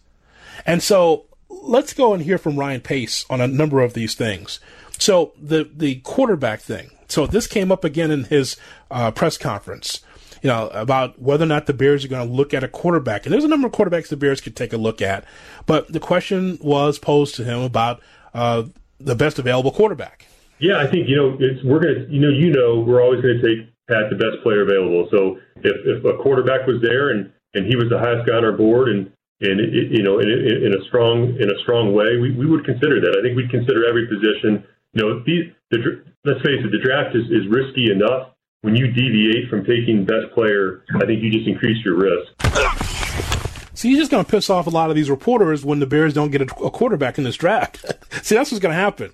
[0.65, 4.59] And so let's go and hear from Ryan Pace on a number of these things.
[4.97, 6.89] So the the quarterback thing.
[7.07, 8.57] So this came up again in his
[8.91, 10.01] uh, press conference,
[10.41, 13.25] you know, about whether or not the Bears are going to look at a quarterback.
[13.25, 15.25] And there's a number of quarterbacks the Bears could take a look at,
[15.65, 18.01] but the question was posed to him about
[18.33, 18.63] uh,
[18.99, 20.27] the best available quarterback.
[20.59, 23.41] Yeah, I think you know we're going to you know you know we're always going
[23.41, 25.07] to take Pat the best player available.
[25.11, 28.45] So if if a quarterback was there and and he was the highest guy on
[28.45, 32.15] our board and and it, you know, in, in, a strong in a strong way,
[32.17, 33.17] we, we would consider that.
[33.19, 34.63] I think we'd consider every position.
[34.93, 38.31] You know, these, the, let's face it, the draft is, is risky enough.
[38.61, 43.45] When you deviate from taking best player, I think you just increase your risk.
[43.75, 46.13] See, you're just going to piss off a lot of these reporters when the Bears
[46.13, 47.85] don't get a, a quarterback in this draft.
[48.23, 49.11] See, that's what's going to happen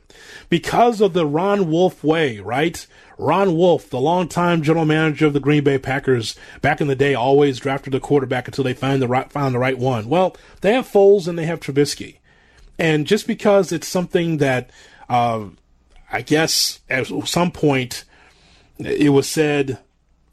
[0.50, 2.86] because of the Ron Wolf way, right?
[3.18, 7.16] Ron Wolf, the longtime general manager of the Green Bay Packers, back in the day,
[7.16, 10.08] always drafted a quarterback until they find the right, found the right one.
[10.08, 12.18] Well, they have Foles and they have Trubisky,
[12.78, 14.70] and just because it's something that,
[15.10, 15.46] uh,
[16.12, 18.04] I guess, at some point,
[18.80, 19.80] it was said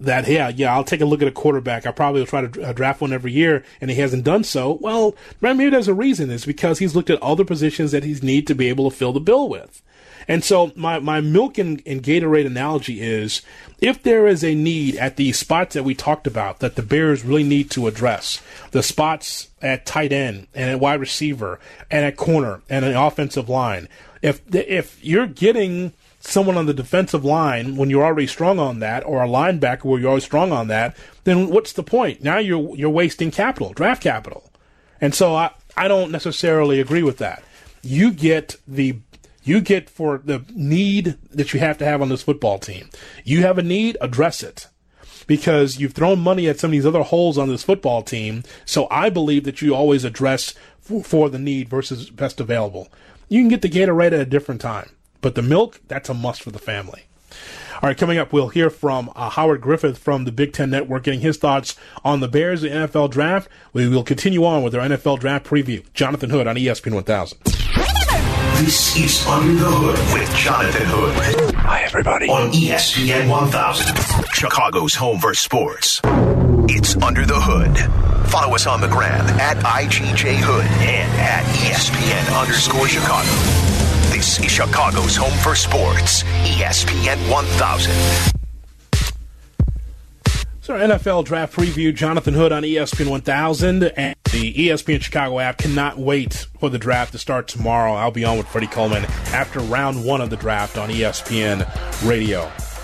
[0.01, 1.87] that yeah yeah I'll take a look at a quarterback.
[1.87, 4.79] I probably will try to uh, draft one every year, and he hasn't done so.
[4.81, 6.31] Well, maybe there's a reason.
[6.31, 9.13] It's because he's looked at other positions that he's need to be able to fill
[9.13, 9.83] the bill with.
[10.29, 13.41] And so my, my milk and, and Gatorade analogy is
[13.81, 17.25] if there is a need at the spots that we talked about that the Bears
[17.25, 21.59] really need to address, the spots at tight end and at wide receiver
[21.91, 23.89] and at corner and an offensive line,
[24.23, 29.05] if if you're getting someone on the defensive line when you're already strong on that,
[29.07, 32.23] or a linebacker where you're always strong on that, then what's the point?
[32.23, 34.51] Now you're you're wasting capital, draft capital.
[35.01, 37.43] And so I, I don't necessarily agree with that.
[37.83, 38.99] You get the
[39.45, 42.91] you get for the need that you have to have on this football team.
[43.25, 44.69] You have a need, address it.
[45.27, 48.45] Because you've thrown money at some of these other holes on this football team.
[48.65, 52.89] So I believe that you always address for, for the need versus best available.
[53.29, 54.91] You can get the Gatorade at a different time.
[55.21, 57.05] But the milk, that's a must for the family.
[57.75, 61.05] All right, coming up, we'll hear from uh, Howard Griffith from the Big Ten Network,
[61.05, 63.49] getting his thoughts on the Bears, the NFL draft.
[63.73, 65.85] We will continue on with our NFL draft preview.
[65.93, 67.39] Jonathan Hood on ESPN 1000.
[68.65, 71.55] This is Under the Hood with Jonathan Hood.
[71.55, 72.29] Hi, everybody.
[72.29, 76.01] On ESPN 1000, Chicago's home for sports.
[76.05, 78.08] It's Under the Hood.
[78.29, 83.27] Follow us on the gram at IGJ Hood and at ESPN underscore Chicago.
[84.15, 88.35] This is Chicago's home for sports, ESPN 1000.
[90.61, 95.57] So, NFL draft preview, Jonathan Hood on ESPN 1000 and the ESPN Chicago app.
[95.57, 97.95] Cannot wait for the draft to start tomorrow.
[97.95, 101.67] I'll be on with Freddie Coleman after round one of the draft on ESPN
[102.07, 102.43] Radio.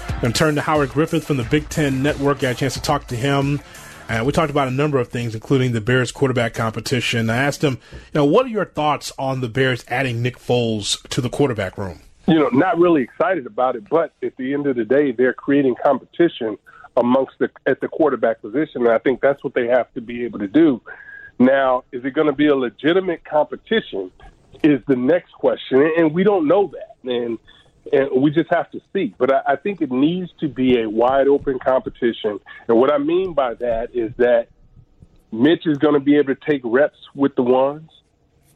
[0.08, 2.40] I'm going to turn to Howard Griffith from the Big Ten Network.
[2.40, 3.60] Had a chance to talk to him
[4.08, 7.30] and uh, we talked about a number of things, including the Bears quarterback competition.
[7.30, 11.02] I asked him, you know, what are your thoughts on the Bears adding Nick Foles
[11.08, 12.00] to the quarterback room?
[12.26, 15.34] You know, not really excited about it, but at the end of the day, they're
[15.34, 16.56] creating competition
[16.96, 20.24] amongst the at the quarterback position, and I think that's what they have to be
[20.24, 20.80] able to do.
[21.38, 24.10] Now, is it going to be a legitimate competition?
[24.62, 27.10] Is the next question, and we don't know that.
[27.10, 27.38] And
[27.92, 29.14] and we just have to see.
[29.18, 32.40] But I, I think it needs to be a wide open competition.
[32.68, 34.48] And what I mean by that is that
[35.32, 37.90] Mitch is going to be able to take reps with the ones.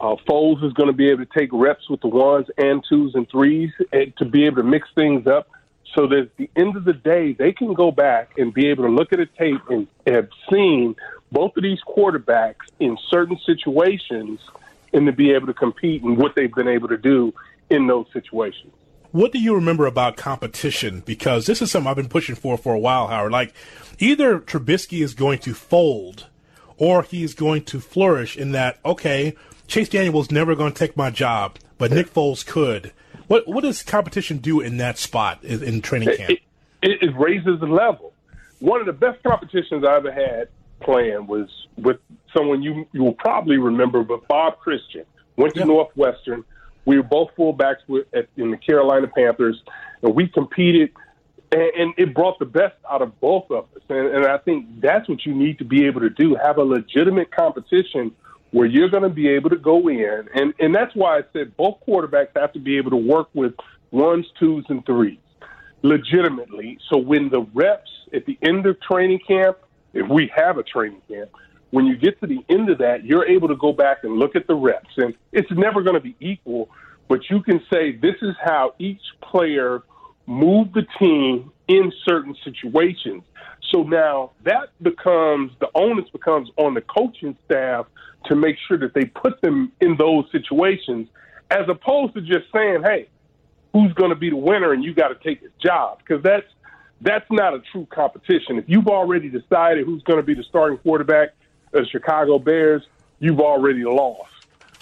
[0.00, 3.14] Uh, Foles is going to be able to take reps with the ones and twos
[3.14, 5.48] and threes and to be able to mix things up.
[5.94, 8.84] So that at the end of the day, they can go back and be able
[8.84, 10.94] to look at a tape and have seen
[11.32, 14.38] both of these quarterbacks in certain situations
[14.92, 17.32] and to be able to compete and what they've been able to do
[17.70, 18.72] in those situations
[19.18, 21.02] what do you remember about competition?
[21.04, 23.33] Because this is something I've been pushing for for a while, Howard.
[23.33, 23.52] Like,
[23.98, 26.28] either Trubisky is going to fold
[26.76, 29.35] or he's going to flourish in that, okay,
[29.66, 32.92] Chase Daniel's never going to take my job, but Nick Foles could.
[33.26, 36.31] What what does competition do in that spot in, in training camp?
[36.31, 36.38] It,
[36.83, 38.12] it, it, raises the level.
[38.61, 40.48] One of the best competitions I ever had
[40.81, 41.98] playing was with
[42.35, 45.04] someone you you will probably remember, but Bob Christian
[45.37, 45.66] went to yeah.
[45.66, 46.44] Northwestern
[46.88, 49.62] we were both fullbacks with, at, in the Carolina Panthers,
[50.03, 50.90] and we competed,
[51.53, 53.83] and, and it brought the best out of both of us.
[53.90, 56.64] And, and I think that's what you need to be able to do: have a
[56.64, 58.11] legitimate competition
[58.53, 61.55] where you're going to be able to go in, and and that's why I said
[61.59, 63.53] both quarterbacks have to be able to work with
[63.90, 65.18] ones, twos, and threes
[65.83, 66.79] legitimately.
[66.88, 69.59] So when the reps at the end of training camp,
[69.92, 71.31] if we have a training camp,
[71.70, 74.37] when you get to the end of that, you're able to go back and look
[74.37, 74.90] at the reps.
[74.96, 76.68] And it's never going to be equal,
[77.09, 79.83] but you can say this is how each player
[80.26, 83.22] moved the team in certain situations.
[83.70, 87.87] So now that becomes the onus becomes on the coaching staff
[88.26, 91.09] to make sure that they put them in those situations
[91.50, 93.09] as opposed to just saying, hey,
[93.72, 96.46] who's going to be the winner and you got to take his job because that's
[97.00, 98.59] that's not a true competition.
[98.59, 101.28] If you've already decided who's going to be the starting quarterback,
[101.70, 102.87] the Chicago Bears,
[103.18, 104.33] you've already lost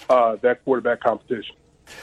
[0.09, 1.57] uh, that quarterback competition.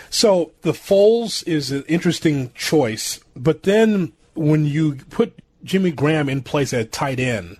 [0.10, 6.42] So the Foles is an interesting choice, but then when you put Jimmy Graham in
[6.42, 7.58] place at tight end,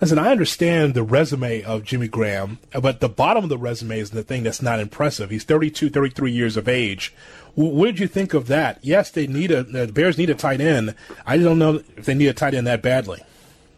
[0.00, 4.10] Listen, I understand the resume of Jimmy Graham, but the bottom of the resume is
[4.10, 5.28] the thing that's not impressive.
[5.28, 7.12] He's 32, 33 years of age.
[7.54, 8.78] What did you think of that?
[8.80, 10.94] Yes, they need a the Bears need a tight end.
[11.26, 13.22] I don't know if they need a tight end that badly.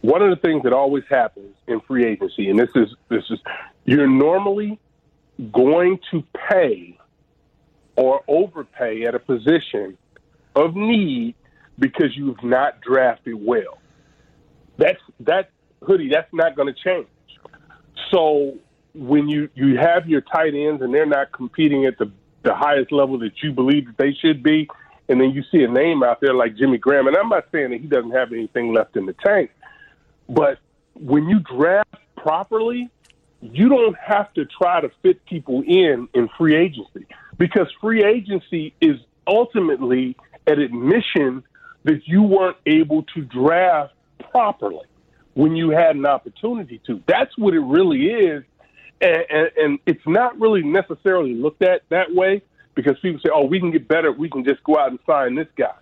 [0.02, 3.38] One of the things that always happens in free agency, and this is this is
[3.84, 4.78] you're normally
[5.52, 6.98] going to pay
[7.96, 9.96] or overpay at a position
[10.54, 11.34] of need
[11.78, 13.78] because you've not drafted well.
[14.76, 15.50] That's that
[15.82, 16.08] hoodie.
[16.10, 17.06] That's not going to change.
[18.10, 18.58] So
[18.94, 22.10] when you you have your tight ends and they're not competing at the
[22.42, 24.68] the highest level that you believe that they should be,
[25.08, 27.70] and then you see a name out there like Jimmy Graham, and I'm not saying
[27.70, 29.50] that he doesn't have anything left in the tank,
[30.32, 30.58] but
[30.94, 32.90] when you draft properly,
[33.40, 37.06] you don't have to try to fit people in in free agency
[37.38, 40.16] because free agency is ultimately
[40.46, 41.44] an admission
[41.84, 43.92] that you weren't able to draft
[44.30, 44.86] properly
[45.34, 47.02] when you had an opportunity to.
[47.06, 48.44] That's what it really is.
[49.00, 52.42] And, and, and it's not really necessarily looked at that way
[52.74, 54.12] because people say, oh, we can get better.
[54.12, 55.74] We can just go out and sign this guy.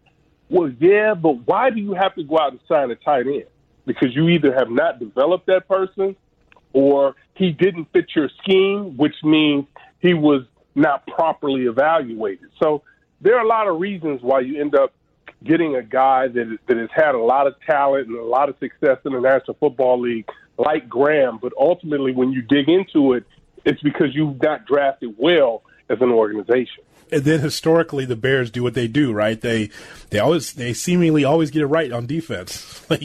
[0.48, 3.44] Well, yeah, but why do you have to go out and sign a tight end?
[3.98, 6.16] Because you either have not developed that person
[6.72, 9.66] or he didn't fit your scheme, which means
[10.00, 10.42] he was
[10.74, 12.48] not properly evaluated.
[12.62, 12.82] So
[13.20, 14.92] there are a lot of reasons why you end up
[15.42, 18.56] getting a guy that that has had a lot of talent and a lot of
[18.58, 21.38] success in the National Football League, like Graham.
[21.40, 23.24] But ultimately, when you dig into it,
[23.64, 26.84] it's because you've not drafted well as an organization.
[27.12, 29.40] And then historically, the Bears do what they do, right?
[29.40, 29.70] They
[30.10, 32.84] they always they seemingly always get it right on defense.
[32.90, 33.02] like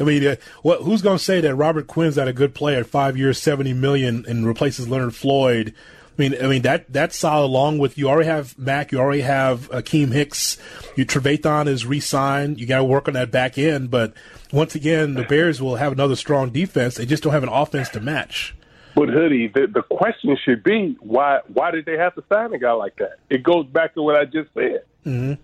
[0.00, 2.82] I mean, uh, what who's going to say that Robert Quinn's not a good player
[2.82, 5.72] five years, seventy million, and replaces Leonard Floyd?
[6.18, 7.46] I mean, I mean that that's solid.
[7.46, 10.58] Along with you already have Mack, you already have Akiem Hicks,
[10.96, 12.58] you Trevathan is re-signed.
[12.58, 14.14] You got to work on that back end, but
[14.52, 16.96] once again, the Bears will have another strong defense.
[16.96, 18.54] They just don't have an offense to match.
[18.94, 22.58] But hoodie, the, the question should be why why did they have to sign a
[22.58, 23.18] guy like that?
[23.28, 24.84] It goes back to what I just said.
[25.04, 25.34] Mm-hmm.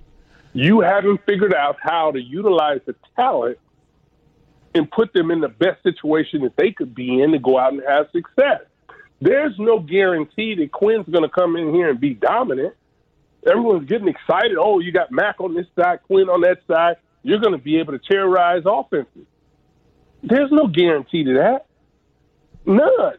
[0.53, 3.59] You haven't figured out how to utilize the talent
[4.75, 7.73] and put them in the best situation that they could be in to go out
[7.73, 8.61] and have success.
[9.21, 12.75] There's no guarantee that Quinn's going to come in here and be dominant.
[13.47, 14.57] Everyone's getting excited.
[14.59, 16.97] Oh, you got Mack on this side, Quinn on that side.
[17.23, 19.27] You're going to be able to terrorize offenses.
[20.23, 21.67] There's no guarantee to that.
[22.65, 23.17] None.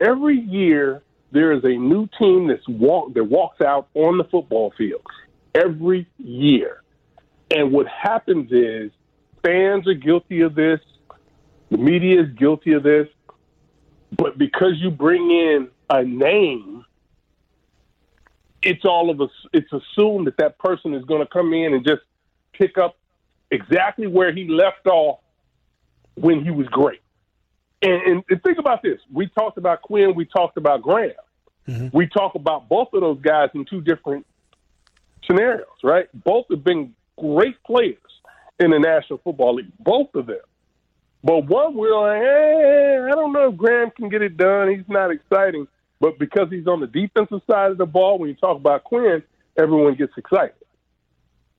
[0.00, 1.02] Every year
[1.32, 5.02] there is a new team that's walk that walks out on the football field.
[5.54, 6.82] Every year.
[7.50, 8.90] And what happens is
[9.44, 10.80] fans are guilty of this.
[11.70, 13.08] The media is guilty of this.
[14.16, 16.84] But because you bring in a name,
[18.62, 19.30] it's all of us.
[19.52, 22.02] It's assumed that that person is going to come in and just
[22.52, 22.96] pick up
[23.50, 25.20] exactly where he left off
[26.14, 27.00] when he was great.
[27.84, 31.12] And, and, and think about this: we talked about Quinn, we talked about Graham.
[31.68, 31.96] Mm-hmm.
[31.96, 34.26] We talk about both of those guys in two different
[35.26, 36.06] scenarios, right?
[36.24, 37.98] Both have been great players
[38.58, 40.40] in the National Football League, both of them.
[41.22, 44.68] But one we're like, hey, I don't know if Graham can get it done.
[44.68, 45.66] He's not exciting.
[46.00, 49.22] But because he's on the defensive side of the ball, when you talk about Quinn,
[49.56, 50.54] everyone gets excited.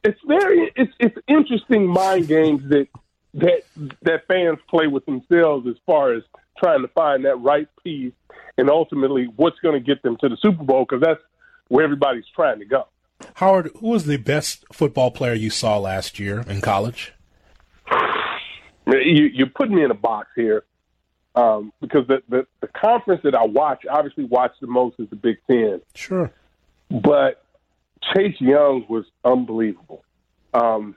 [0.04, 2.88] It's very it's it's interesting mind games that
[3.36, 3.63] that
[4.02, 6.24] that fans play with themselves as far as
[6.58, 8.13] trying to find that right piece
[8.58, 11.19] and ultimately what's going to get them to the Super Bowl because that's
[11.67, 12.88] where everybody's trying to go.
[13.36, 17.13] Howard, who was the best football player you saw last year in college?
[18.88, 20.63] You, you're putting me in a box here
[21.34, 25.15] um, because the, the, the conference that I watch, obviously watch the most is the
[25.15, 25.82] Big Ten.
[25.93, 26.32] Sure.
[26.89, 27.43] But
[28.13, 30.04] Chase Young was unbelievable.
[30.54, 30.95] Um,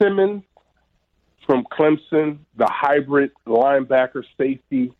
[0.00, 0.42] Simmons
[1.46, 4.92] from Clemson, the hybrid linebacker safety.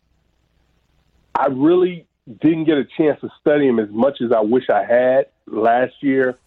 [1.33, 2.05] I really
[2.41, 5.93] didn't get a chance to study him as much as I wish I had last
[6.01, 6.37] year.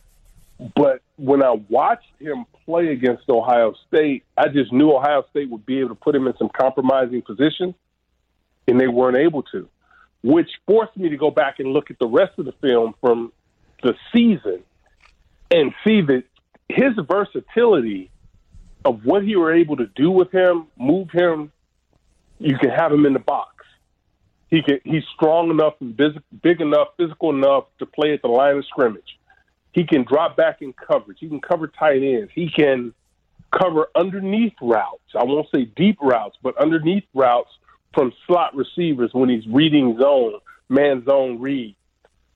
[0.74, 5.64] But when I watched him play against Ohio State, I just knew Ohio State would
[5.64, 7.74] be able to put him in some compromising positions,
[8.66, 9.68] and they weren't able to,
[10.22, 13.32] which forced me to go back and look at the rest of the film from
[13.82, 14.64] the season
[15.50, 16.24] and see that
[16.68, 18.10] his versatility
[18.84, 21.52] of what he were able to do with him, move him,
[22.38, 23.64] you can have him in the box.
[24.50, 26.12] He can, he's strong enough and big,
[26.42, 29.18] big enough, physical enough to play at the line of scrimmage.
[29.72, 31.18] He can drop back in coverage.
[31.20, 32.30] He can cover tight ends.
[32.34, 32.94] He can
[33.50, 35.02] cover underneath routes.
[35.14, 37.50] I won't say deep routes, but underneath routes
[37.94, 40.34] from slot receivers when he's reading zone,
[40.68, 41.74] man zone read.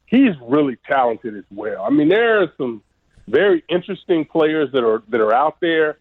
[0.06, 1.84] He's really talented as well.
[1.84, 2.82] I mean, there are some
[3.28, 5.98] very interesting players that are that are out there,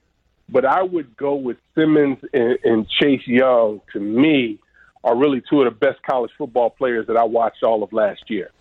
[0.51, 3.81] but I would go with Simmons and, and Chase Young.
[3.93, 4.59] To me,
[5.03, 8.29] are really two of the best college football players that I watched all of last
[8.29, 8.51] year.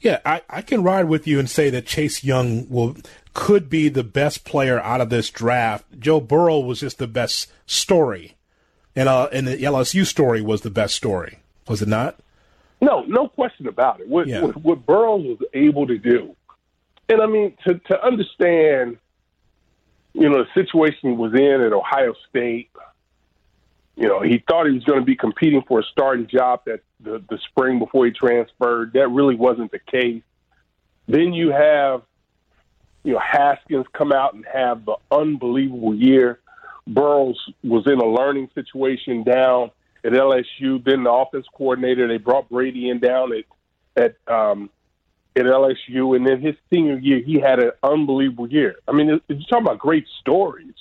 [0.00, 2.96] Yeah, I, I can ride with you and say that Chase Young will
[3.32, 5.84] could be the best player out of this draft.
[5.98, 8.36] Joe Burrow was just the best story,
[8.94, 11.38] and uh, and the LSU story was the best story,
[11.68, 12.18] was it not?
[12.80, 14.08] No, no question about it.
[14.08, 14.42] What, yeah.
[14.42, 16.36] what, what Burrows was able to do,
[17.08, 18.98] and I mean to to understand,
[20.14, 22.70] you know, the situation he was in at Ohio State.
[23.96, 26.80] You know, he thought he was going to be competing for a starting job that
[27.00, 28.92] the, the spring before he transferred.
[28.94, 30.22] That really wasn't the case.
[31.06, 32.02] Then you have,
[33.02, 36.40] you know, Haskins come out and have the unbelievable year.
[36.86, 39.70] Burrows was in a learning situation down
[40.04, 40.82] at LSU.
[40.84, 43.44] Then the offense coordinator, they brought Brady in down at
[43.96, 44.70] at um,
[45.36, 48.76] at LSU, and then his senior year, he had an unbelievable year.
[48.86, 50.74] I mean, you're talking about great stories.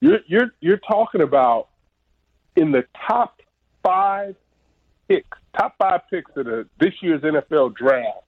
[0.00, 1.68] You're you're you're talking about
[2.56, 3.40] in the top
[3.82, 4.36] five
[5.08, 8.24] picks, top five picks of the this year's NFL draft,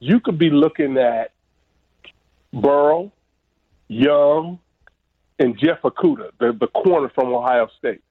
[0.00, 1.32] you could be looking at
[2.52, 3.12] Burrow,
[3.88, 4.58] Young,
[5.38, 8.02] and Jeff Okudah, the, the corner from Ohio State.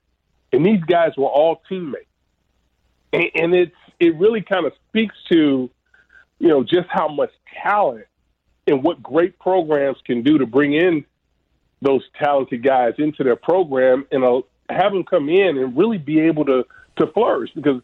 [0.53, 2.05] And these guys were all teammates.
[3.13, 5.69] And, and it's it really kind of speaks to,
[6.39, 7.31] you know, just how much
[7.63, 8.05] talent
[8.65, 11.05] and what great programs can do to bring in
[11.81, 16.19] those talented guys into their program and uh, have them come in and really be
[16.21, 16.65] able to
[16.97, 17.51] to flourish.
[17.53, 17.81] Because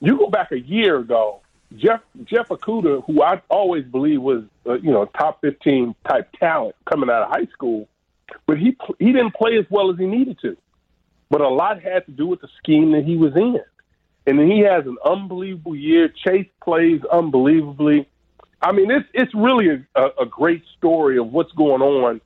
[0.00, 1.40] you go back a year ago,
[1.76, 6.74] Jeff Jeff Okudah, who I always believe was uh, you know top fifteen type talent
[6.90, 7.88] coming out of high school,
[8.46, 10.56] but he he didn't play as well as he needed to.
[11.30, 13.60] But a lot had to do with the scheme that he was in,
[14.26, 16.08] and he has an unbelievable year.
[16.08, 18.08] Chase plays unbelievably.
[18.60, 22.20] I mean, it's it's really a, a great story of what's going on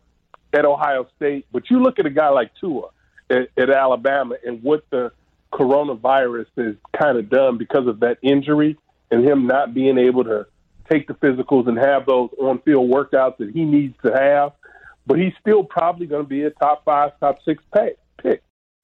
[0.52, 1.46] at Ohio State.
[1.52, 2.88] But you look at a guy like Tua
[3.30, 5.12] at, at Alabama and what the
[5.52, 8.78] coronavirus has kind of done because of that injury
[9.10, 10.46] and him not being able to
[10.90, 14.52] take the physicals and have those on field workouts that he needs to have.
[15.06, 17.98] But he's still probably going to be a top five, top six pick.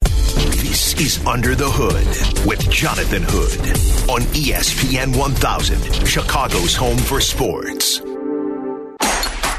[0.00, 3.60] This is Under the Hood with Jonathan Hood
[4.10, 8.00] on ESPN 1000, Chicago's home for sports.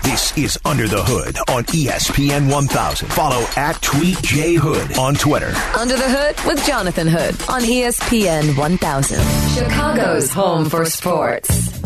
[0.03, 3.07] This is Under the Hood on ESPN 1000.
[3.09, 5.51] Follow at Tweet Hood on Twitter.
[5.77, 9.19] Under the Hood with Jonathan Hood on ESPN 1000.
[9.55, 11.84] Chicago's home for sports.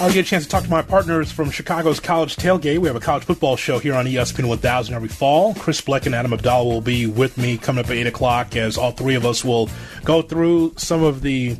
[0.00, 2.78] I'll get a chance to talk to my partners from Chicago's College Tailgate.
[2.78, 5.54] We have a college football show here on ESPN 1000 every fall.
[5.54, 8.78] Chris Bleck and Adam Abdallah will be with me coming up at 8 o'clock as
[8.78, 9.68] all three of us will
[10.04, 11.56] go through some of the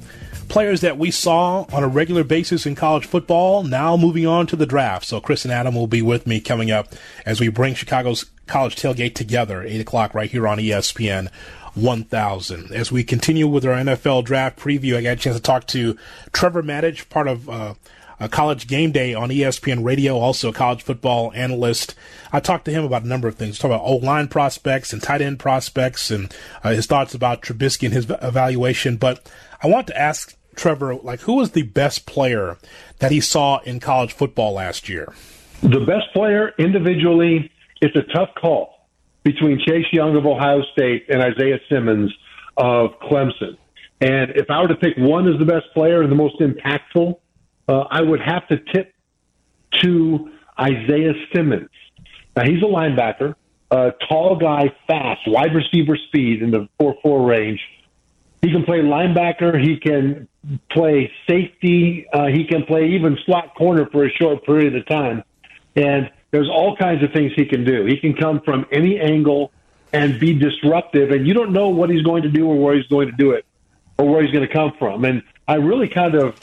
[0.48, 4.54] players that we saw on a regular basis in college football now moving on to
[4.54, 5.06] the draft.
[5.06, 6.94] So Chris and Adam will be with me coming up
[7.26, 11.28] as we bring Chicago's college tailgate together, 8 o'clock right here on ESPN
[11.74, 12.72] 1000.
[12.72, 15.96] As we continue with our NFL draft preview, I got a chance to talk to
[16.32, 17.74] Trevor Matich, part of uh,
[18.20, 21.94] a college game day on ESPN radio, also a college football analyst.
[22.32, 23.58] I talked to him about a number of things.
[23.58, 27.84] Talk about old line prospects and tight end prospects and uh, his thoughts about Trubisky
[27.84, 28.96] and his evaluation.
[28.96, 29.30] But
[29.62, 32.58] I want to ask Trevor, like who was the best player
[32.98, 35.12] that he saw in college football last year?
[35.62, 37.50] The best player individually,
[37.80, 38.88] it's a tough call
[39.24, 42.12] between Chase Young of Ohio State and Isaiah Simmons
[42.56, 43.56] of Clemson.
[44.00, 47.16] And if I were to pick one as the best player and the most impactful,
[47.68, 48.94] uh, I would have to tip
[49.82, 51.70] to Isaiah Simmons.
[52.34, 53.34] Now he's a linebacker,
[53.70, 57.60] a tall guy, fast, wide receiver speed in the four four range.
[58.40, 59.60] He can play linebacker.
[59.60, 60.28] He can
[60.70, 62.06] play safety.
[62.12, 65.24] Uh, he can play even slot corner for a short period of time.
[65.74, 67.84] And there's all kinds of things he can do.
[67.84, 69.52] He can come from any angle
[69.92, 72.86] and be disruptive, and you don't know what he's going to do or where he's
[72.88, 73.46] going to do it
[73.96, 75.04] or where he's going to come from.
[75.04, 76.38] And I really kind of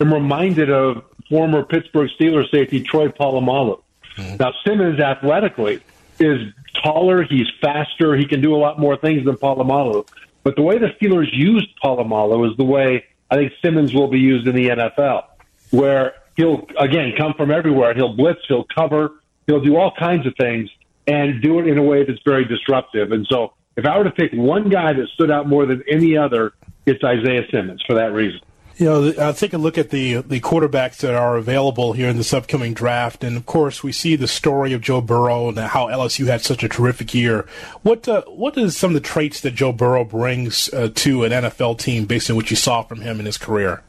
[0.00, 3.80] am reminded of former Pittsburgh Steelers safety Troy Polamalu.
[4.16, 4.36] Mm-hmm.
[4.36, 5.80] Now, Simmons athletically
[6.18, 10.06] is taller, he's faster, he can do a lot more things than Polamalu.
[10.42, 14.18] But the way the Steelers used Polamalu is the way I think Simmons will be
[14.18, 15.24] used in the NFL,
[15.70, 17.94] where he'll again come from everywhere.
[17.94, 20.68] He'll blitz, he'll cover, he'll do all kinds of things,
[21.06, 23.12] and do it in a way that's very disruptive.
[23.12, 26.16] And so, if I were to pick one guy that stood out more than any
[26.16, 26.52] other,
[26.86, 28.40] it's Isaiah Simmons for that reason.
[28.80, 32.16] You know, uh, take a look at the the quarterbacks that are available here in
[32.16, 35.88] this upcoming draft, and of course, we see the story of Joe Burrow and how
[35.88, 37.46] LSU had such a terrific year.
[37.82, 41.30] What uh, what is some of the traits that Joe Burrow brings uh, to an
[41.30, 43.82] NFL team based on what you saw from him in his career?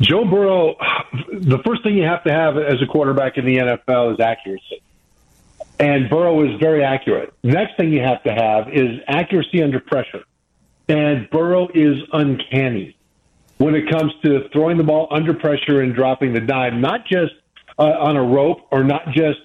[0.00, 0.76] Joe Burrow,
[1.30, 4.80] the first thing you have to have as a quarterback in the NFL is accuracy.
[5.78, 7.34] and Burrow is very accurate.
[7.42, 10.24] Next thing you have to have is accuracy under pressure.
[10.88, 12.94] And Burrow is uncanny
[13.58, 17.32] when it comes to throwing the ball under pressure and dropping the dime, not just
[17.78, 19.38] uh, on a rope or not just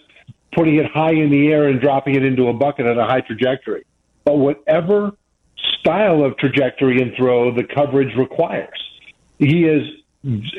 [0.56, 3.22] putting it high in the air and dropping it into a bucket at a high
[3.22, 3.86] trajectory,
[4.24, 5.12] but whatever
[5.80, 8.80] style of trajectory and throw the coverage requires.
[9.40, 9.84] He is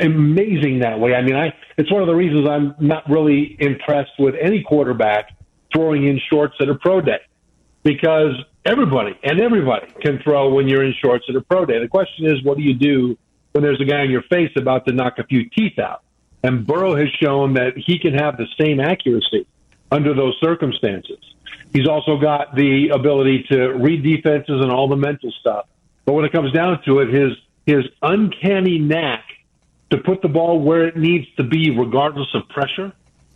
[0.00, 1.14] amazing that way.
[1.14, 5.30] I mean, I it's one of the reasons I'm not really impressed with any quarterback
[5.72, 7.20] throwing in shorts at a pro day
[7.82, 8.34] because
[8.64, 11.78] everybody and everybody can throw when you're in shorts at a pro day.
[11.80, 13.16] The question is, what do you do
[13.54, 16.02] when there's a guy in your face about to knock a few teeth out?
[16.42, 19.46] And Burrow has shown that he can have the same accuracy
[19.92, 21.18] under those circumstances.
[21.72, 25.66] He's also got the ability to read defenses and all the mental stuff.
[26.04, 27.32] But when it comes down to it, his
[27.64, 29.24] his uncanny knack
[29.90, 32.92] to put the ball where it needs to be, regardless of pressure,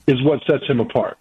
[0.07, 1.17] is what sets him apart.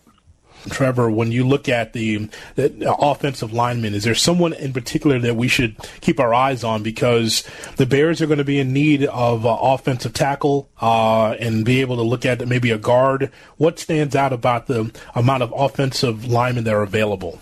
[0.70, 5.36] Trevor, when you look at the, the, offensive linemen, is there someone in particular that
[5.36, 6.84] we should keep our eyes on?
[6.84, 7.48] Because
[7.78, 11.82] the Bears are going to be in need of uh, offensive tackle uh, and be
[11.82, 13.32] able to look at maybe a guard.
[13.58, 17.40] What stands out about the amount of offensive linemen that are available?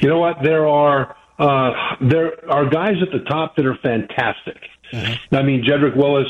[0.00, 0.42] You know what?
[0.42, 4.58] There are uh, there are guys at the top that are fantastic.
[4.92, 5.34] Mm-hmm.
[5.34, 6.28] I mean, Jedrick Willis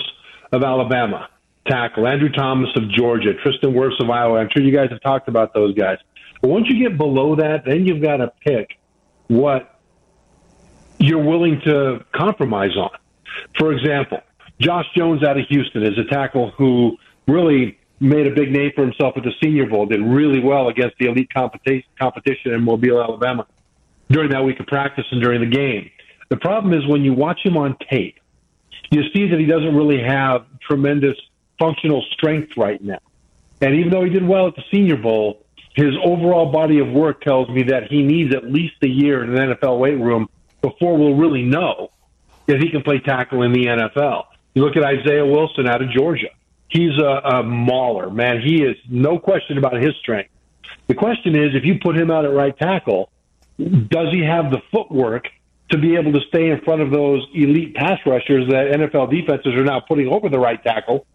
[0.53, 1.29] of Alabama
[1.67, 4.39] tackle, Andrew Thomas of Georgia, Tristan Wirfs of Iowa.
[4.39, 5.99] I'm sure you guys have talked about those guys.
[6.41, 8.79] But once you get below that, then you've got to pick
[9.29, 9.81] what
[10.99, 12.91] you're willing to compromise on.
[13.59, 14.21] For example,
[14.61, 16.97] Josh Jones out of Houston is a tackle who
[17.29, 20.97] really made a big name for himself at the Senior Bowl, did really well against
[20.99, 23.47] the elite competition in Mobile, Alabama
[24.11, 25.91] during that week of practice and during the game.
[26.29, 28.19] The problem is when you watch him on tape,
[28.91, 31.17] you see that he doesn't really have tremendous
[31.59, 32.98] functional strength right now.
[33.61, 35.42] And even though he did well at the Senior Bowl,
[35.74, 39.36] his overall body of work tells me that he needs at least a year in
[39.36, 40.28] an NFL weight room
[40.62, 41.90] before we'll really know
[42.46, 44.24] if he can play tackle in the NFL.
[44.54, 46.30] You look at Isaiah Wilson out of Georgia.
[46.68, 48.40] He's a, a mauler, man.
[48.40, 50.30] He is no question about his strength.
[50.88, 53.11] The question is, if you put him out at right tackle,
[53.59, 55.28] does he have the footwork
[55.70, 59.54] to be able to stay in front of those elite pass rushers that NFL defenses
[59.54, 61.07] are now putting over the right tackle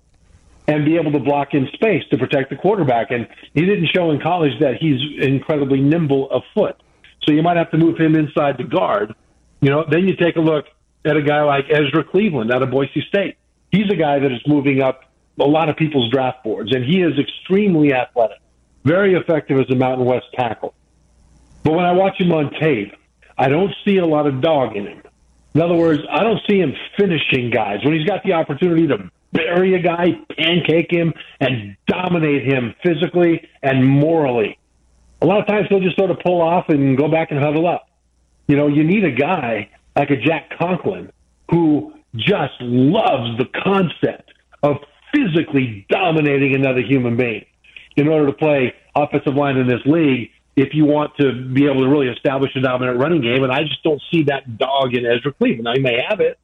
[0.72, 3.12] and be able to block in space to protect the quarterback.
[3.12, 6.82] And he didn't show in college that he's incredibly nimble of foot.
[7.24, 9.14] So you might have to move him inside the guard.
[9.60, 10.66] You know, then you take a look
[11.04, 13.38] at a guy like Ezra Cleveland out of Boise State.
[13.72, 15.02] He's a guy that is moving up
[15.40, 18.38] a lot of people's draft boards, and he is extremely athletic,
[18.84, 20.74] very effective as a Mountain West tackle.
[21.64, 22.96] But when I watch him on tape,
[23.38, 25.04] I don't see a lot of dog in him.
[25.54, 27.84] In other words, I don't see him finishing guys.
[27.84, 30.08] When he's got the opportunity to bury a guy,
[30.38, 34.58] pancake him, and dominate him physically and morally.
[35.22, 37.68] A lot of times he'll just sort of pull off and go back and huddle
[37.68, 37.88] up.
[38.48, 41.12] You know, you need a guy like a Jack Conklin
[41.50, 44.78] who just loves the concept of
[45.14, 47.46] physically dominating another human being
[47.96, 51.82] in order to play offensive line in this league if you want to be able
[51.82, 53.44] to really establish a dominant running game.
[53.44, 55.68] And I just don't see that dog in Ezra Cleveland.
[55.68, 56.40] I may have it,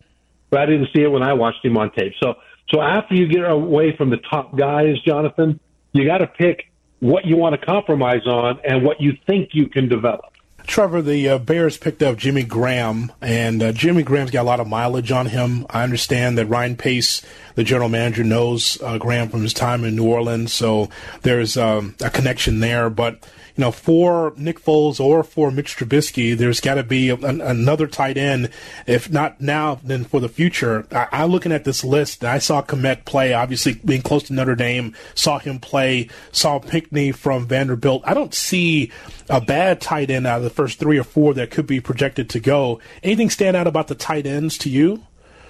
[0.49, 2.13] but I didn't see it when I watched him on tape.
[2.21, 2.35] So
[2.69, 5.59] so after you get away from the top guys, Jonathan,
[5.93, 9.67] you got to pick what you want to compromise on and what you think you
[9.67, 10.25] can develop.
[10.65, 14.59] Trevor, the uh, Bears picked up Jimmy Graham, and uh, Jimmy Graham's got a lot
[14.59, 15.65] of mileage on him.
[15.69, 17.21] I understand that Ryan Pace,
[17.55, 20.89] the general manager, knows uh, Graham from his time in New Orleans, so
[21.21, 22.89] there's um, a connection there.
[22.89, 23.25] But
[23.57, 27.87] you know, for Nick Foles or for Mitch Trubisky, there's got to be a, another
[27.87, 28.51] tight end,
[28.85, 30.85] if not now, then for the future.
[30.91, 32.21] I, I'm looking at this list.
[32.21, 36.59] And I saw Kmet play, obviously being close to Notre Dame, saw him play, saw
[36.59, 38.03] Pinkney from Vanderbilt.
[38.05, 38.91] I don't see
[39.27, 42.29] a bad tight end out of the first three or four that could be projected
[42.29, 42.79] to go.
[43.01, 45.03] Anything stand out about the tight ends to you?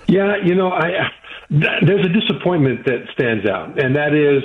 [0.08, 1.12] Yeah, you know, I
[1.50, 4.44] there's a disappointment that stands out, and that is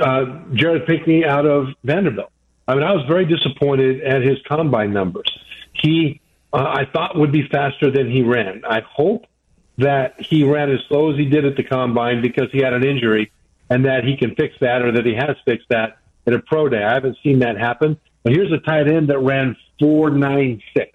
[0.00, 2.30] uh, Jared Pinkney out of Vanderbilt.
[2.66, 5.30] I mean, I was very disappointed at his combine numbers.
[5.72, 6.20] He,
[6.52, 8.62] uh, I thought, would be faster than he ran.
[8.68, 9.26] I hope
[9.78, 12.84] that he ran as slow as he did at the combine because he had an
[12.84, 13.32] injury
[13.68, 16.68] and that he can fix that or that he has fixed that at a pro
[16.68, 16.82] day.
[16.82, 17.98] I haven't seen that happen.
[18.22, 20.90] But here's a tight end that ran 496.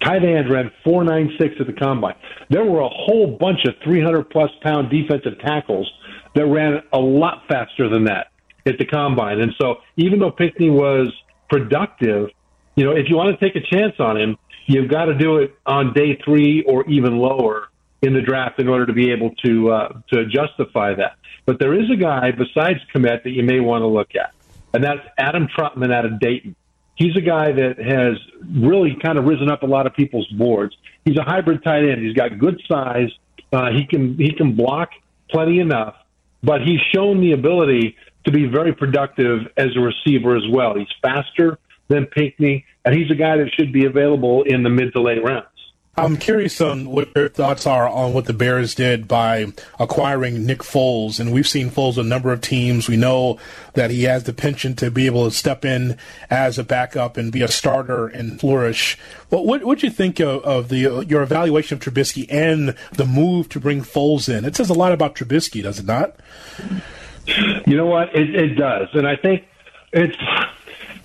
[0.00, 2.14] Tight end ran 496 at the combine.
[2.50, 5.90] There were a whole bunch of 300 plus pound defensive tackles
[6.34, 8.28] that ran a lot faster than that
[8.68, 9.40] at the combine.
[9.40, 11.12] And so even though Pinkney was
[11.48, 12.30] productive,
[12.76, 15.38] you know, if you want to take a chance on him, you've got to do
[15.38, 17.68] it on day three or even lower
[18.02, 21.16] in the draft in order to be able to uh, to justify that.
[21.46, 24.32] But there is a guy besides Kmet that you may want to look at.
[24.74, 26.54] and that's Adam Trautman out of Dayton.
[26.94, 28.18] He's a guy that has
[28.60, 30.76] really kind of risen up a lot of people's boards.
[31.04, 32.02] He's a hybrid tight end.
[32.04, 33.10] He's got good size.
[33.52, 34.90] Uh, he can he can block
[35.30, 35.94] plenty enough,
[36.42, 37.96] but he's shown the ability
[38.28, 40.74] to be very productive as a receiver as well.
[40.74, 41.58] He's faster
[41.88, 45.24] than Pinkney, and he's a guy that should be available in the mid to late
[45.24, 45.46] rounds.
[45.96, 49.46] I'm curious on what your thoughts are on what the Bears did by
[49.80, 51.18] acquiring Nick Foles.
[51.18, 52.88] And we've seen Foles a number of teams.
[52.88, 53.40] We know
[53.74, 55.98] that he has the penchant to be able to step in
[56.30, 58.96] as a backup and be a starter and flourish.
[59.28, 63.06] Well, what what do you think of, of the your evaluation of Trubisky and the
[63.06, 64.44] move to bring Foles in?
[64.44, 66.14] It says a lot about Trubisky, does it not?
[67.66, 68.14] You know what?
[68.14, 69.44] It, it does, and I think
[69.92, 70.16] it's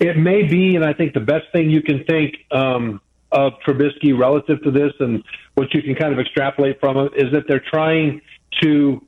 [0.00, 2.36] it may be, and I think the best thing you can think.
[2.50, 3.00] Um,
[3.34, 5.22] of Trubisky relative to this and
[5.54, 8.22] what you can kind of extrapolate from it is that they're trying
[8.62, 9.04] to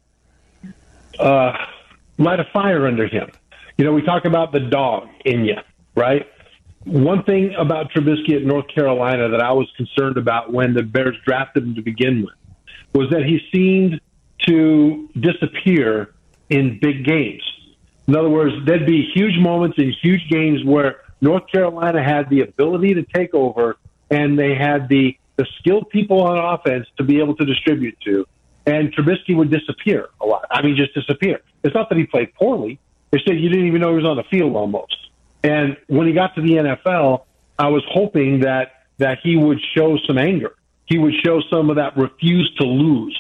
[1.19, 1.53] uh,
[2.19, 3.31] light a fire under him.
[3.79, 5.57] You know, we talk about the dog in you,
[5.95, 6.27] right?
[6.85, 11.17] One thing about Trubisky at North Carolina that I was concerned about when the Bears
[11.25, 12.35] drafted him to begin with
[12.93, 14.01] was that he seemed
[14.47, 16.14] to disappear
[16.51, 17.42] in big games.
[18.07, 22.42] In other words, there'd be huge moments in huge games where North Carolina had the
[22.42, 23.76] ability to take over
[24.11, 28.26] and they had the the skilled people on offense to be able to distribute to,
[28.64, 30.47] and Trubisky would disappear a lot.
[30.51, 31.42] I mean, just disappear.
[31.62, 32.78] It's not that he played poorly.
[33.11, 34.97] They said you didn't even know he was on the field almost.
[35.44, 37.24] And when he got to the NFL,
[37.59, 40.55] I was hoping that that he would show some anger.
[40.86, 43.18] He would show some of that refuse to lose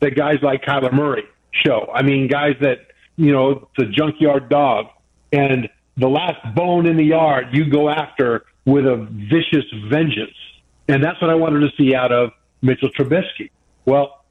[0.00, 1.24] that guys like Kyler Murray
[1.64, 1.90] show.
[1.92, 2.78] I mean, guys that
[3.16, 4.86] you know the junkyard dog
[5.32, 10.36] and the last bone in the yard you go after with a vicious vengeance.
[10.88, 12.30] And that's what I wanted to see out of
[12.62, 13.50] Mitchell Trubisky.
[13.86, 14.24] Well,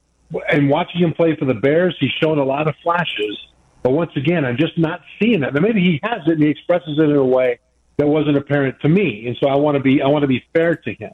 [0.50, 3.38] and watching him play for the Bears, he's shown a lot of flashes.
[3.82, 5.54] But once again, I'm just not seeing that.
[5.54, 7.58] Now, maybe he has it and he expresses it in a way
[7.98, 9.26] that wasn't apparent to me.
[9.26, 11.12] And so I want to be, I want to be fair to him.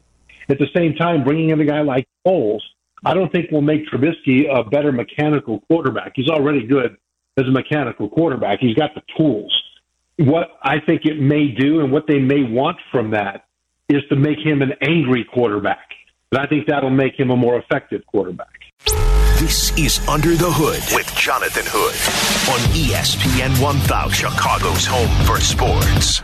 [0.48, 2.60] At the same time, bringing in a guy like Foles,
[3.04, 6.12] I don't think will make Trubisky a better mechanical quarterback.
[6.14, 6.96] He's already good
[7.36, 8.58] as a mechanical quarterback.
[8.60, 9.52] He's got the tools
[10.20, 13.46] what I think it may do and what they may want from that
[13.88, 15.88] is to make him an angry quarterback.
[16.30, 18.60] And I think that'll make him a more effective quarterback.
[19.38, 21.96] This is Under the Hood with Jonathan Hood
[22.52, 26.22] on ESPN 1000, Chicago's home for sports.